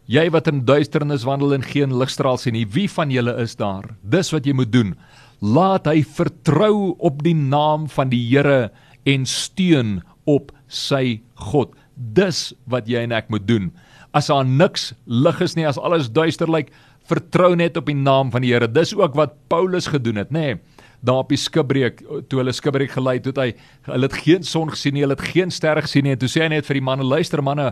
Jy 0.08 0.30
wat 0.32 0.48
in 0.48 0.62
duisternis 0.64 1.26
wandel 1.28 1.58
en 1.58 1.64
geen 1.66 1.92
ligstraal 1.92 2.38
sien 2.40 2.54
nie, 2.56 2.64
wie 2.72 2.88
van 2.88 3.10
julle 3.12 3.34
is 3.42 3.58
daar? 3.60 3.90
Dis 4.00 4.32
wat 4.32 4.46
jy 4.48 4.54
moet 4.56 4.72
doen. 4.72 4.94
Laat 5.44 5.90
hy 5.90 6.00
vertrou 6.00 6.94
op 7.04 7.20
die 7.26 7.36
naam 7.36 7.84
van 7.92 8.08
die 8.08 8.22
Here 8.30 8.70
en 9.04 9.26
steun 9.28 9.98
op 10.28 10.52
sy 10.68 11.20
God. 11.48 11.72
Dis 11.96 12.52
wat 12.70 12.88
jy 12.90 13.06
en 13.08 13.16
ek 13.16 13.30
moet 13.32 13.46
doen. 13.48 13.70
As 14.16 14.30
daar 14.30 14.46
niks 14.46 14.92
lig 15.06 15.40
is 15.44 15.56
nie, 15.56 15.66
as 15.68 15.80
alles 15.80 16.10
duister 16.12 16.50
lyk, 16.50 16.70
vertrou 17.08 17.54
net 17.56 17.76
op 17.80 17.88
die 17.88 17.96
naam 17.96 18.32
van 18.32 18.44
die 18.44 18.52
Here. 18.52 18.68
Dis 18.68 18.94
ook 18.96 19.16
wat 19.16 19.36
Paulus 19.48 19.88
gedoen 19.88 20.20
het, 20.20 20.32
nê? 20.34 20.52
Nee, 20.52 20.60
daar 21.04 21.22
op 21.22 21.30
die 21.30 21.38
skipbreek, 21.38 22.00
toe 22.28 22.40
hulle 22.40 22.52
skipbreek 22.54 22.90
gelei 22.96 23.18
het, 23.20 23.38
hy 23.38 23.52
hulle 23.86 24.08
het 24.08 24.16
geen 24.18 24.42
son 24.46 24.72
gesien 24.72 24.96
nie, 24.96 25.04
hulle 25.06 25.14
het 25.14 25.30
geen 25.30 25.52
ster 25.54 25.78
gesien 25.84 26.08
nie. 26.08 26.16
Toe 26.18 26.30
sê 26.30 26.44
hy 26.44 26.50
net 26.56 26.66
vir 26.66 26.80
die 26.80 26.84
manne, 26.84 27.06
luister 27.06 27.42
manne, 27.44 27.70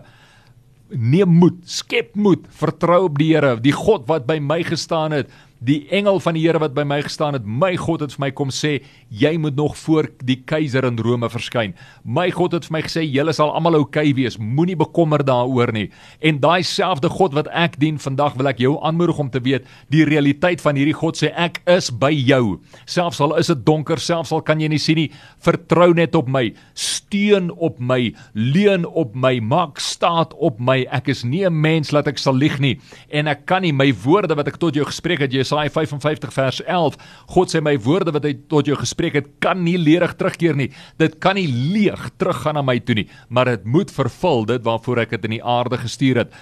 neem 0.95 1.33
moed, 1.41 1.59
skep 1.67 2.15
moed, 2.15 2.47
vertrou 2.55 3.07
op 3.09 3.19
die 3.19 3.33
Here, 3.33 3.57
die 3.63 3.75
God 3.75 4.07
wat 4.11 4.29
by 4.29 4.39
my 4.39 4.61
gestaan 4.67 5.17
het 5.17 5.33
die 5.59 5.87
engel 5.95 6.21
van 6.21 6.37
die 6.37 6.45
Here 6.47 6.61
wat 6.63 6.75
by 6.77 6.85
my 6.87 7.01
gestaan 7.03 7.35
het, 7.35 7.47
my 7.47 7.73
God 7.81 8.05
het 8.05 8.15
vir 8.15 8.23
my 8.27 8.31
kom 8.37 8.51
sê, 8.55 8.79
jy 9.09 9.33
moet 9.41 9.57
nog 9.57 9.77
voor 9.81 10.09
die 10.27 10.39
keiser 10.47 10.85
in 10.85 10.99
Rome 11.03 11.29
verskyn. 11.33 11.75
My 12.05 12.29
God 12.35 12.57
het 12.57 12.69
vir 12.69 12.77
my 12.77 12.83
gesê, 12.87 13.05
julle 13.07 13.33
sal 13.37 13.53
almal 13.57 13.81
oukei 13.81 14.11
okay 14.11 14.15
wees, 14.17 14.39
moenie 14.39 14.77
bekommer 14.77 15.25
daaroor 15.25 15.73
nie. 15.73 15.89
En 16.21 16.41
daai 16.43 16.63
selfde 16.67 17.09
God 17.13 17.35
wat 17.35 17.49
ek 17.53 17.79
dien 17.83 17.99
vandag, 18.03 18.37
wil 18.37 18.51
ek 18.53 18.61
jou 18.63 18.77
aanmoedig 18.85 19.19
om 19.23 19.31
te 19.33 19.43
weet, 19.43 19.67
die 19.93 20.05
realiteit 20.09 20.63
van 20.65 20.77
hierdie 20.79 20.97
God 20.97 21.19
sê 21.19 21.33
ek 21.33 21.63
is 21.71 21.91
by 21.91 22.13
jou. 22.13 22.59
Selfs 22.85 23.21
al 23.25 23.37
is 23.41 23.51
dit 23.53 23.65
donker, 23.67 24.01
selfs 24.03 24.35
al 24.37 24.45
kan 24.47 24.61
jy 24.61 24.71
nie 24.73 24.83
sien 24.83 25.01
nie, 25.01 25.09
vertrou 25.45 25.93
net 25.97 26.15
op 26.19 26.29
my, 26.29 26.51
steun 26.75 27.51
op 27.57 27.81
my, 27.81 28.13
leun 28.35 28.87
op 28.87 29.17
my, 29.17 29.37
maak 29.41 29.81
staat 29.83 30.35
op 30.37 30.61
my. 30.61 30.85
Ek 30.93 31.09
is 31.09 31.25
nie 31.25 31.45
'n 31.47 31.61
mens 31.61 31.93
laat 31.93 32.09
ek 32.09 32.19
sal 32.19 32.35
lieg 32.35 32.61
nie 32.61 32.79
en 33.11 33.27
ek 33.27 33.47
kan 33.47 33.63
nie 33.63 33.73
my 33.73 33.93
woorde 34.05 34.37
wat 34.37 34.49
ek 34.49 34.59
tot 34.59 34.75
jou 34.75 34.85
gespreek 34.85 35.21
het, 35.25 35.33
jy 35.33 35.46
Jesaja 35.47 35.71
55 35.71 36.35
vers 36.35 36.61
11. 36.67 36.99
God 37.31 37.53
sê 37.53 37.63
my 37.63 37.77
woorde 37.87 38.15
wat 38.15 38.27
hy 38.27 38.35
tot 38.51 38.67
jou 38.67 38.77
gespreek 38.79 39.21
het, 39.21 39.31
kan 39.45 39.63
nie 39.63 39.79
leeg 39.79 40.17
terugkeer 40.19 40.59
nie. 40.59 40.73
Dit 40.99 41.21
kan 41.23 41.39
nie 41.39 41.47
leeg 41.47 42.11
teruggaan 42.19 42.59
na 42.59 42.67
my 42.67 42.81
toe 42.83 42.99
nie, 42.99 43.09
maar 43.31 43.53
dit 43.53 43.65
moet 43.65 43.93
vervul 43.95 44.47
dit 44.51 44.63
waarvoor 44.67 45.05
ek 45.07 45.17
dit 45.17 45.31
in 45.31 45.39
die 45.39 45.45
aarde 45.45 45.79
gestuur 45.79 46.25
het. 46.25 46.39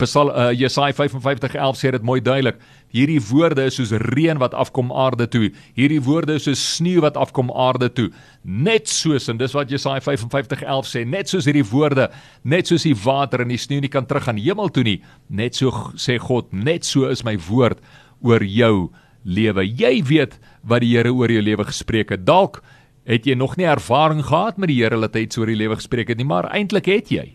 Psalm 0.00 0.30
uh, 0.32 0.48
Jesaja 0.56 0.94
55:11 0.96 1.76
sê 1.76 1.90
dit 1.92 2.04
mooi 2.06 2.16
duidelik. 2.24 2.56
Hierdie 2.94 3.20
woorde 3.28 3.66
is 3.68 3.76
soos 3.76 3.90
reën 4.14 4.38
wat 4.40 4.54
afkom 4.56 4.92
aarde 4.94 5.26
toe. 5.28 5.50
Hierdie 5.76 6.00
woorde 6.00 6.38
is 6.38 6.46
soos 6.46 6.62
sneeu 6.76 7.02
wat 7.04 7.18
afkom 7.20 7.50
aarde 7.52 7.90
toe. 7.92 8.06
Net 8.44 8.88
soos 8.88 9.28
en 9.28 9.36
dis 9.36 9.52
wat 9.52 9.68
Jesaja 9.68 10.00
55:11 10.00 10.88
sê, 10.88 11.04
net 11.04 11.28
soos 11.28 11.44
hierdie 11.44 11.66
woorde, 11.68 12.08
net 12.44 12.70
soos 12.70 12.86
die 12.86 12.96
water 12.96 13.44
en 13.44 13.52
die 13.52 13.60
sneeu 13.60 13.82
nie 13.84 13.92
kan 13.92 14.08
teruggaan 14.08 14.40
hemel 14.40 14.72
toe 14.72 14.86
nie, 14.86 15.02
net 15.28 15.58
so 15.58 15.74
sê 16.00 16.16
God, 16.22 16.48
net 16.52 16.88
so 16.88 17.10
is 17.10 17.24
my 17.26 17.36
woord 17.50 17.82
oor 18.24 18.44
jou 18.44 18.90
lewe. 19.24 19.64
Jy 19.64 20.02
weet 20.08 20.38
wat 20.64 20.84
die 20.84 20.94
Here 20.96 21.12
oor 21.12 21.32
jou 21.32 21.42
lewe 21.42 21.66
gespreek 21.68 22.12
het. 22.14 22.26
Dalk 22.28 22.62
het 23.04 23.26
jy 23.28 23.36
nog 23.36 23.56
nie 23.60 23.68
ervaring 23.68 24.22
gehad 24.24 24.60
met 24.60 24.72
die 24.72 24.80
Here 24.82 25.00
dat 25.00 25.16
hy 25.16 25.26
iets 25.26 25.40
oor 25.40 25.50
jou 25.50 25.58
lewe 25.60 25.80
gespreek 25.80 26.12
het 26.12 26.20
nie, 26.20 26.28
maar 26.28 26.48
eintlik 26.52 26.88
het 26.88 27.12
jy. 27.12 27.26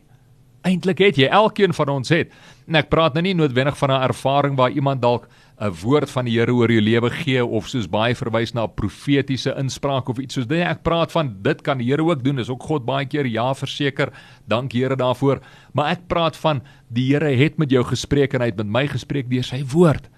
Eintlik 0.67 0.99
het 0.99 1.17
jy, 1.17 1.30
elkeen 1.32 1.71
van 1.73 1.91
ons 1.93 2.10
het. 2.12 2.34
En 2.67 2.75
ek 2.75 2.89
praat 2.91 3.15
nou 3.15 3.23
nie 3.23 3.36
noodwendig 3.38 3.78
van 3.80 3.91
'n 3.91 4.04
ervaring 4.10 4.58
waar 4.58 4.71
iemand 4.71 5.02
dalk 5.02 5.30
'n 5.60 5.71
woord 5.84 6.10
van 6.10 6.25
die 6.25 6.38
Here 6.38 6.54
oor 6.54 6.71
jou 6.71 6.82
lewe 6.82 7.10
gee 7.10 7.45
of 7.45 7.67
soos 7.67 7.88
baie 7.88 8.15
verwys 8.15 8.54
na 8.54 8.63
'n 8.63 8.73
profetiese 8.75 9.56
inspraak 9.58 10.10
of 10.10 10.17
iets 10.17 10.34
soos 10.34 10.47
dit. 10.47 10.62
Ek 10.62 10.84
praat 10.84 11.12
van 11.12 11.38
dit 11.41 11.62
kan 11.62 11.78
die 11.78 11.88
Here 11.88 12.04
ook 12.04 12.23
doen. 12.23 12.36
Dis 12.36 12.49
ook 12.49 12.63
God 12.63 12.86
baie 12.86 13.06
keer 13.06 13.25
ja 13.25 13.54
verseker. 13.54 14.12
Dank 14.47 14.71
Here 14.71 14.95
daarvoor. 14.95 15.39
Maar 15.73 15.91
ek 15.91 16.08
praat 16.08 16.38
van 16.38 16.62
die 16.89 17.13
Here 17.13 17.36
het 17.36 17.58
met 17.58 17.69
jou 17.69 17.84
gespreek 17.84 18.34
en 18.34 18.41
hy 18.41 18.47
het 18.47 18.58
met 18.58 18.67
my 18.67 18.88
gespreek 18.88 19.30
deur 19.30 19.43
sy 19.43 19.63
woord 19.63 20.10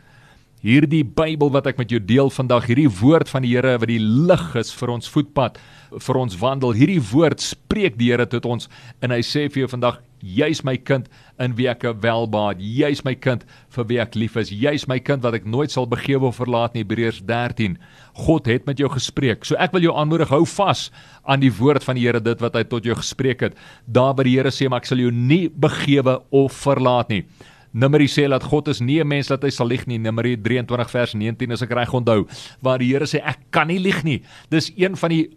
hierdie 0.62 1.04
Bybel 1.04 1.50
wat 1.54 1.67
ek 1.71 1.80
met 1.82 1.91
jou 1.91 2.00
deel 2.02 2.30
vandag, 2.34 2.67
hierdie 2.69 2.89
woord 3.02 3.30
van 3.32 3.45
die 3.45 3.56
Here 3.56 3.78
wat 3.82 3.89
die 3.89 4.02
lig 4.02 4.45
is 4.62 4.71
vir 4.78 4.93
ons 4.93 5.10
voetpad, 5.10 5.58
vir 5.91 6.19
ons 6.21 6.38
wandel. 6.39 6.76
Hierdie 6.78 7.02
woord 7.12 7.41
spreek 7.43 7.97
die 8.00 8.12
Here 8.12 8.28
tot 8.30 8.45
ons 8.50 8.69
en 9.02 9.13
hy 9.13 9.21
sê 9.26 9.47
vir 9.50 9.65
jou 9.65 9.71
vandag, 9.74 10.00
jy's 10.21 10.62
my 10.62 10.76
kind 10.78 11.08
in 11.41 11.56
wie 11.58 11.65
ek 11.71 11.88
welbaat. 12.04 12.62
Jy's 12.62 13.02
my 13.06 13.15
kind 13.17 13.45
vir 13.74 13.88
wie 13.89 14.00
ek 14.04 14.15
lief 14.19 14.38
is. 14.38 14.52
Jy's 14.54 14.86
my 14.88 15.00
kind 15.02 15.26
wat 15.26 15.39
ek 15.39 15.47
nooit 15.50 15.74
sal 15.74 15.89
begewe 15.89 16.30
of 16.30 16.38
verlaat 16.38 16.78
nie. 16.78 16.86
Hebreërs 16.86 17.24
13. 17.26 17.80
God 18.21 18.50
het 18.52 18.69
met 18.69 18.78
jou 18.82 18.89
gespreek. 18.93 19.47
So 19.47 19.58
ek 19.58 19.74
wil 19.74 19.89
jou 19.89 19.95
aanmoedig, 19.97 20.30
hou 20.30 20.43
vas 20.45 20.89
aan 21.26 21.41
die 21.41 21.54
woord 21.58 21.86
van 21.88 21.97
die 21.97 22.06
Here, 22.06 22.21
dit 22.21 22.41
wat 22.43 22.58
hy 22.58 22.63
tot 22.69 22.86
jou 22.86 22.97
gespreek 22.97 23.47
het. 23.47 23.58
Daar 23.89 24.13
by 24.13 24.30
die 24.30 24.38
Here 24.38 24.54
sê, 24.54 24.69
maar 24.69 24.86
ek 24.86 24.91
sal 24.91 25.02
jou 25.02 25.10
nie 25.10 25.47
begewe 25.50 26.19
of 26.30 26.54
verlaat 26.54 27.10
nie. 27.10 27.26
Numeri 27.73 28.07
sê 28.12 28.27
dat 28.29 28.43
God 28.43 28.67
is 28.67 28.81
nie 28.81 28.99
'n 28.99 29.07
mens 29.07 29.27
dat 29.27 29.43
hy 29.43 29.49
sal 29.49 29.67
lieg 29.67 29.88
nie. 29.88 29.97
Numeri 29.97 30.36
23 30.36 30.89
vers 30.89 31.13
19 31.13 31.51
as 31.51 31.62
ek 31.62 31.71
reg 31.71 31.93
onthou, 31.93 32.27
waar 32.62 32.79
die 32.79 32.91
Here 32.91 33.05
sê 33.05 33.21
ek 33.23 33.39
kan 33.49 33.67
nie 33.67 33.79
lieg 33.79 34.03
nie. 34.03 34.21
Dis 34.49 34.71
een 34.75 34.95
van 34.95 35.10
die 35.10 35.29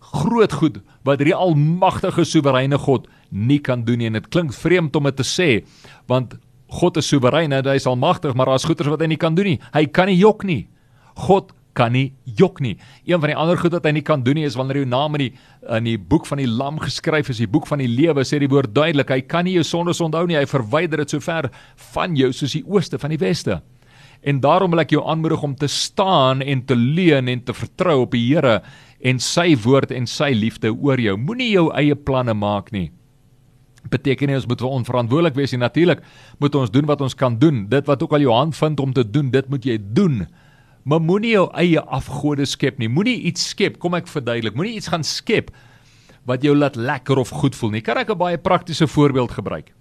groot 0.00 0.52
goed 0.52 0.80
wat 1.04 1.18
die 1.18 1.34
almagtige 1.34 2.24
soewereine 2.24 2.78
God 2.78 3.08
nie 3.30 3.58
kan 3.58 3.84
doen 3.84 3.98
nie. 3.98 4.06
En 4.06 4.12
dit 4.12 4.28
klink 4.28 4.52
vreemd 4.52 4.96
om 4.96 5.04
dit 5.04 5.16
te 5.16 5.26
sê, 5.26 5.64
want 6.06 6.38
God 6.68 6.96
is 6.96 7.08
soewerein, 7.08 7.52
hy 7.52 7.74
is 7.74 7.86
almagtig, 7.86 8.34
maar 8.34 8.46
daar's 8.46 8.64
goeters 8.64 8.88
wat 8.88 9.00
hy 9.00 9.06
nie 9.06 9.20
kan 9.20 9.34
doen 9.34 9.44
nie. 9.44 9.60
Hy 9.72 9.86
kan 9.86 10.06
nie 10.06 10.18
jok 10.18 10.44
nie. 10.44 10.68
God 11.16 11.52
kan 11.78 11.94
nie 11.94 12.08
jok 12.38 12.58
nie. 12.64 12.74
Een 13.06 13.22
van 13.22 13.30
die 13.30 13.38
ander 13.38 13.58
goed 13.60 13.76
wat 13.76 13.86
hy 13.86 13.94
nie 13.98 14.04
kan 14.06 14.24
doen 14.26 14.40
nie 14.40 14.46
is 14.48 14.58
wanneer 14.58 14.82
jou 14.82 14.90
naam 14.90 15.14
in 15.18 15.28
die 15.28 15.32
in 15.78 15.88
die 15.88 15.98
boek 16.10 16.26
van 16.26 16.40
die 16.42 16.48
lam 16.50 16.78
geskryf 16.82 17.30
is, 17.32 17.42
die 17.42 17.50
boek 17.50 17.66
van 17.70 17.82
die 17.82 17.90
lewe, 17.90 18.24
sê 18.26 18.40
die 18.42 18.50
woord 18.50 18.72
duidelik, 18.74 19.10
hy 19.12 19.20
kan 19.28 19.46
nie 19.46 19.58
jou 19.58 19.66
sondes 19.66 20.00
onthou 20.04 20.24
nie. 20.26 20.38
Hy 20.38 20.46
verwyder 20.48 21.04
dit 21.04 21.16
so 21.16 21.22
ver 21.22 21.50
van 21.92 22.16
jou 22.18 22.30
soos 22.34 22.56
die 22.56 22.64
ooste 22.66 23.00
van 23.00 23.14
die 23.14 23.20
weste. 23.20 23.60
En 24.26 24.40
daarom 24.42 24.72
wil 24.74 24.82
ek 24.82 24.96
jou 24.96 25.04
aanmoedig 25.06 25.42
om 25.46 25.54
te 25.54 25.68
staan 25.70 26.42
en 26.42 26.64
te 26.66 26.74
leun 26.76 27.28
en 27.30 27.42
te 27.44 27.54
vertrou 27.54 28.00
op 28.02 28.16
die 28.16 28.24
Here 28.26 28.58
en 28.98 29.20
sy 29.22 29.52
woord 29.62 29.92
en 29.94 30.08
sy 30.10 30.32
liefde 30.34 30.72
oor 30.74 30.98
jou. 30.98 31.14
Moenie 31.20 31.52
jou 31.52 31.68
eie 31.78 31.94
planne 31.94 32.34
maak 32.34 32.72
nie. 32.74 32.88
Beteken 33.88 34.28
nie 34.28 34.36
ons 34.36 34.48
moet 34.50 34.64
onverantwoordelik 34.66 35.38
wees 35.38 35.54
nie. 35.54 35.62
Natuurlik 35.62 36.02
moet 36.42 36.58
ons 36.58 36.72
doen 36.74 36.88
wat 36.90 37.04
ons 37.04 37.14
kan 37.14 37.38
doen. 37.38 37.66
Dit 37.70 37.86
wat 37.86 38.02
ook 38.02 38.16
al 38.16 38.26
jou 38.26 38.34
hand 38.34 38.56
vind 38.58 38.80
om 38.82 38.92
te 38.92 39.06
doen, 39.06 39.30
dit 39.30 39.48
moet 39.48 39.64
jy 39.64 39.78
doen. 39.78 40.24
Maar 40.88 41.02
moenie 41.04 41.34
jou 41.34 41.48
eie 41.60 41.80
afgode 41.80 42.46
skep 42.48 42.78
nie. 42.80 42.88
Moenie 42.88 43.18
iets 43.28 43.50
skep, 43.52 43.76
kom 43.82 43.96
ek 43.98 44.08
verduidelik. 44.08 44.56
Moenie 44.56 44.78
iets 44.78 44.88
gaan 44.88 45.04
skep 45.04 45.50
wat 46.28 46.44
jou 46.44 46.54
laat 46.56 46.76
lekker 46.76 47.20
of 47.20 47.32
goed 47.40 47.56
voel 47.56 47.76
nie. 47.76 47.82
Kan 47.84 47.98
ek 47.98 48.10
'n 48.10 48.18
baie 48.18 48.38
praktiese 48.38 48.86
voorbeeld 48.86 49.32
gebruik? 49.32 49.72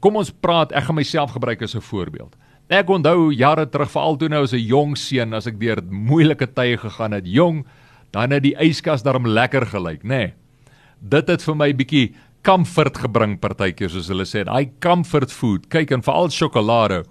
Kom 0.00 0.16
ons 0.16 0.30
praat, 0.30 0.72
ek 0.72 0.84
gaan 0.84 0.96
myself 0.96 1.32
gebruik 1.32 1.62
as 1.62 1.74
'n 1.74 1.80
voorbeeld. 1.80 2.36
Ek 2.68 2.88
onthou 2.88 3.32
jare 3.32 3.66
terug 3.66 3.90
veral 3.90 4.16
toe 4.16 4.28
nou 4.28 4.42
as 4.42 4.52
'n 4.52 4.66
jong 4.66 4.96
seun 4.96 5.34
as 5.34 5.46
ek 5.46 5.58
deur 5.58 5.82
moeilike 5.90 6.46
tye 6.54 6.76
gegaan 6.76 7.12
het, 7.12 7.26
jong, 7.26 7.64
dan 8.12 8.30
het 8.30 8.42
die 8.42 8.56
yskas 8.56 9.02
daarom 9.02 9.26
lekker 9.26 9.66
gelyk, 9.66 10.02
nê. 10.02 10.08
Nee. 10.08 10.34
Dit 11.00 11.28
het 11.28 11.42
vir 11.42 11.54
my 11.54 11.72
bietjie 11.72 12.14
comfort 12.42 12.98
gebring 12.98 13.40
partykeer 13.40 13.90
soos 13.90 14.08
hulle 14.08 14.24
sê. 14.24 14.44
Daai 14.44 14.70
comfort 14.80 15.32
food, 15.32 15.68
kyk 15.68 15.90
en 15.90 16.02
veral 16.02 16.28
sjokolade. 16.28 17.04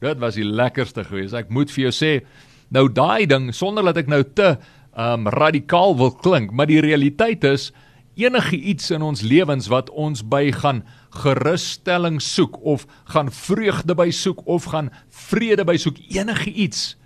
Dit 0.00 0.18
was 0.18 0.34
die 0.34 0.44
lekkerste 0.44 1.04
gewees. 1.04 1.32
Ek 1.32 1.50
moet 1.50 1.70
vir 1.70 1.90
jou 1.90 1.92
sê, 1.92 2.24
nou 2.68 2.88
daai 2.92 3.26
ding 3.26 3.54
sonder 3.54 3.84
dat 3.84 3.96
ek 3.96 4.10
nou 4.10 4.22
te 4.22 4.56
um 4.98 5.28
radikaal 5.30 5.96
wil 5.96 6.10
klink, 6.10 6.50
maar 6.50 6.66
die 6.66 6.80
realiteit 6.82 7.44
is 7.44 7.72
enige 8.18 8.56
iets 8.56 8.90
in 8.90 9.02
ons 9.02 9.22
lewens 9.22 9.68
wat 9.70 9.90
ons 9.90 10.24
by 10.26 10.50
gaan 10.52 10.82
gerusstelling 11.22 12.18
soek 12.22 12.58
of 12.66 12.86
gaan 13.14 13.30
vreugde 13.30 13.94
by 13.94 14.10
soek 14.10 14.42
of 14.46 14.66
gaan 14.72 14.90
vrede 15.08 15.64
by 15.64 15.76
soek 15.78 16.00
enige 16.10 16.50
iets 16.50 16.96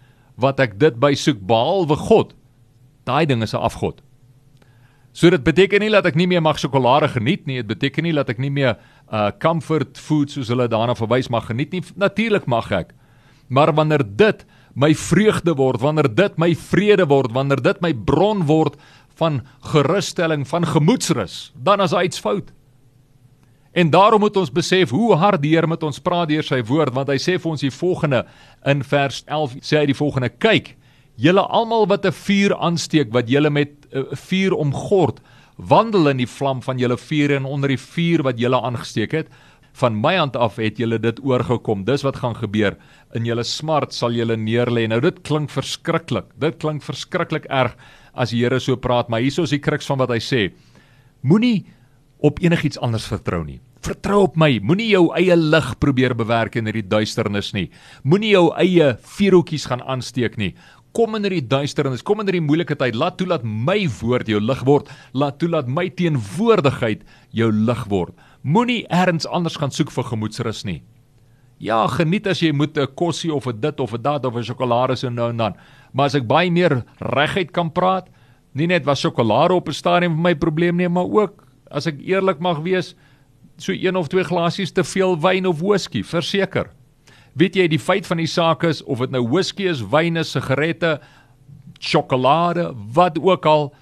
wat 0.40 0.60
ek 0.60 0.78
dit 0.80 0.96
by 0.96 1.12
soek 1.14 1.42
behalwe 1.44 1.98
God 2.00 2.32
daai 3.04 3.26
ding 3.26 3.42
is 3.42 3.54
'n 3.54 3.60
afgod. 3.60 4.02
So 5.12 5.30
dit 5.30 5.44
beteken 5.44 5.80
nie 5.80 5.90
dat 5.90 6.06
ek 6.06 6.14
nie 6.14 6.26
meer 6.26 6.42
mag 6.42 6.58
sjokolade 6.58 7.08
geniet 7.08 7.46
nie 7.46 7.56
dit 7.56 7.66
beteken 7.66 8.04
nie 8.04 8.12
dat 8.12 8.30
ek 8.30 8.38
nie 8.38 8.50
meer 8.50 8.76
uh 9.12 9.30
comfort 9.38 9.98
food 9.98 10.30
soos 10.30 10.48
hulle 10.48 10.68
daarna 10.68 10.94
verwys 10.94 11.28
mag 11.28 11.46
geniet 11.46 11.72
nie. 11.72 11.82
Natuurlik 11.96 12.46
mag 12.46 12.70
ek. 12.72 12.94
Maar 13.48 13.74
wanneer 13.74 14.02
dit 14.16 14.46
my 14.74 14.94
vreugde 14.94 15.54
word 15.56 15.80
wanneer 15.80 16.08
dit 16.14 16.38
my 16.40 16.54
vrede 16.54 17.06
word 17.08 17.32
wanneer 17.32 17.62
dit 17.62 17.80
my 17.84 17.92
bron 17.92 18.46
word 18.48 18.76
van 19.20 19.42
gerusstelling 19.72 20.46
van 20.48 20.66
gemoedsrus 20.66 21.52
dan 21.54 21.80
is 21.80 21.92
iets 21.92 22.20
fout. 22.20 22.52
En 23.72 23.90
daarom 23.90 24.20
moet 24.20 24.36
ons 24.36 24.52
besef 24.52 24.90
hoe 24.90 25.14
hard 25.16 25.40
die 25.42 25.54
Here 25.54 25.66
met 25.66 25.82
ons 25.82 26.00
praat 26.00 26.28
deur 26.28 26.44
sy 26.44 26.60
woord 26.68 26.92
want 26.94 27.08
hy 27.08 27.16
sê 27.20 27.38
vir 27.40 27.50
ons 27.50 27.64
die 27.64 27.72
volgende 27.72 28.24
in 28.68 28.84
vers 28.84 29.22
11 29.26 29.60
sê 29.64 29.80
hy 29.80 29.86
die 29.92 29.96
volgende 29.96 30.28
kyk 30.28 30.74
julle 31.20 31.44
almal 31.48 31.86
wat 31.88 32.06
'n 32.06 32.12
vuur 32.12 32.56
aansteek 32.56 33.12
wat 33.12 33.28
julle 33.28 33.50
met 33.50 33.72
'n 33.92 33.98
uh, 33.98 34.16
vuur 34.16 34.52
omgord 34.52 35.20
wandel 35.56 36.08
in 36.08 36.16
die 36.16 36.28
vlam 36.28 36.62
van 36.62 36.78
julle 36.78 36.96
vuur 36.96 37.36
en 37.36 37.44
onder 37.44 37.68
die 37.68 37.80
vuur 37.80 38.22
wat 38.22 38.38
julle 38.38 38.60
aangesteek 38.60 39.12
het 39.12 39.28
van 39.80 39.96
my 40.00 40.16
hand 40.16 40.36
af 40.36 40.58
het 40.60 40.78
julle 40.78 40.98
dit 41.00 41.20
oorgekom 41.24 41.84
dis 41.84 42.04
wat 42.04 42.20
gaan 42.22 42.36
gebeur 42.36 42.76
in 43.16 43.26
julle 43.28 43.44
smart 43.44 43.92
sal 43.96 44.12
julle 44.12 44.36
neerlê 44.36 44.88
nou 44.88 45.00
dit 45.00 45.22
klink 45.22 45.50
verskriklik 45.50 46.32
dit 46.36 46.58
klink 46.58 46.84
verskriklik 46.84 47.48
erg 47.50 47.76
as 48.12 48.30
die 48.30 48.42
Here 48.42 48.60
so 48.60 48.76
praat 48.76 49.08
maar 49.08 49.24
hieso 49.24 49.46
is 49.48 49.54
die 49.54 49.62
kruks 49.62 49.88
van 49.88 49.98
wat 50.02 50.12
hy 50.12 50.20
sê 50.20 50.42
moenie 51.22 51.64
op 52.22 52.38
enigiets 52.42 52.78
anders 52.78 53.06
vertrou 53.10 53.42
nie. 53.44 53.58
Vertrou 53.82 54.20
op 54.28 54.36
my. 54.38 54.60
Moenie 54.62 54.92
jou 54.92 55.08
eie 55.18 55.34
lig 55.36 55.72
probeer 55.82 56.14
bewerk 56.14 56.54
in 56.58 56.68
hierdie 56.70 56.86
duisternis 56.86 57.50
nie. 57.56 57.66
Moenie 58.06 58.30
jou 58.36 58.44
eie 58.62 58.92
vuurhoutjies 59.16 59.66
gaan 59.70 59.82
aansteek 59.82 60.38
nie. 60.38 60.52
Kom 60.94 61.16
in 61.16 61.26
hierdie 61.26 61.46
duisternis, 61.48 62.04
kom 62.04 62.20
in 62.22 62.28
hierdie 62.28 62.44
moeilike 62.44 62.76
tyd. 62.78 62.94
Laat 62.94 63.16
toe 63.18 63.26
dat 63.32 63.42
my 63.42 63.80
woord 63.98 64.30
jou 64.30 64.38
lig 64.44 64.62
word. 64.68 64.92
Laat 65.18 65.40
toe 65.42 65.50
dat 65.50 65.70
my 65.70 65.88
teenwoordigheid 65.98 67.02
jou 67.34 67.50
lig 67.50 67.82
word. 67.90 68.14
Moenie 68.42 68.86
elders 68.90 69.26
anders 69.26 69.56
gaan 69.56 69.70
soek 69.70 69.92
vir 69.94 70.04
gemoedsrus 70.04 70.64
nie. 70.66 70.82
Ja, 71.62 71.84
geniet 71.86 72.26
as 72.26 72.40
jy 72.42 72.50
moet 72.52 72.76
'n 72.76 72.86
kossie 72.96 73.32
of 73.32 73.46
'n 73.46 73.60
dit 73.60 73.80
of 73.80 73.94
'n 73.94 74.02
dat 74.02 74.24
of 74.24 74.34
'n 74.34 74.42
sjokolade 74.42 74.96
so 74.96 75.08
nou 75.08 75.30
en 75.30 75.36
dan. 75.36 75.54
Maar 75.92 76.06
as 76.06 76.14
ek 76.14 76.26
baie 76.26 76.50
meer 76.50 76.84
reguit 76.98 77.52
kan 77.52 77.70
praat, 77.70 78.08
nie 78.52 78.66
net 78.66 78.84
was 78.84 79.00
sjokolade 79.00 79.54
op 79.54 79.68
'n 79.68 79.72
stadium 79.72 80.14
vir 80.14 80.22
my 80.22 80.34
probleem 80.34 80.76
nie, 80.76 80.88
maar 80.88 81.06
ook 81.06 81.44
as 81.70 81.86
ek 81.86 82.00
eerlik 82.00 82.40
mag 82.40 82.58
wees, 82.62 82.94
so 83.56 83.72
een 83.72 83.96
of 83.96 84.08
twee 84.08 84.24
glasies 84.24 84.72
te 84.72 84.84
veel 84.84 85.16
wyn 85.16 85.46
of 85.46 85.60
whisky, 85.60 86.02
verseker. 86.02 86.70
Weet 87.34 87.54
jy 87.56 87.68
die 87.68 87.78
feit 87.78 88.06
van 88.06 88.16
die 88.16 88.26
saak 88.26 88.64
is 88.64 88.82
of 88.82 88.98
dit 88.98 89.10
nou 89.10 89.22
whisky 89.28 89.62
is, 89.62 89.80
wyn 89.80 90.16
is, 90.16 90.32
sigarette, 90.32 91.00
sjokolade, 91.78 92.74
wat 92.94 93.18
ook 93.18 93.46
al, 93.46 93.72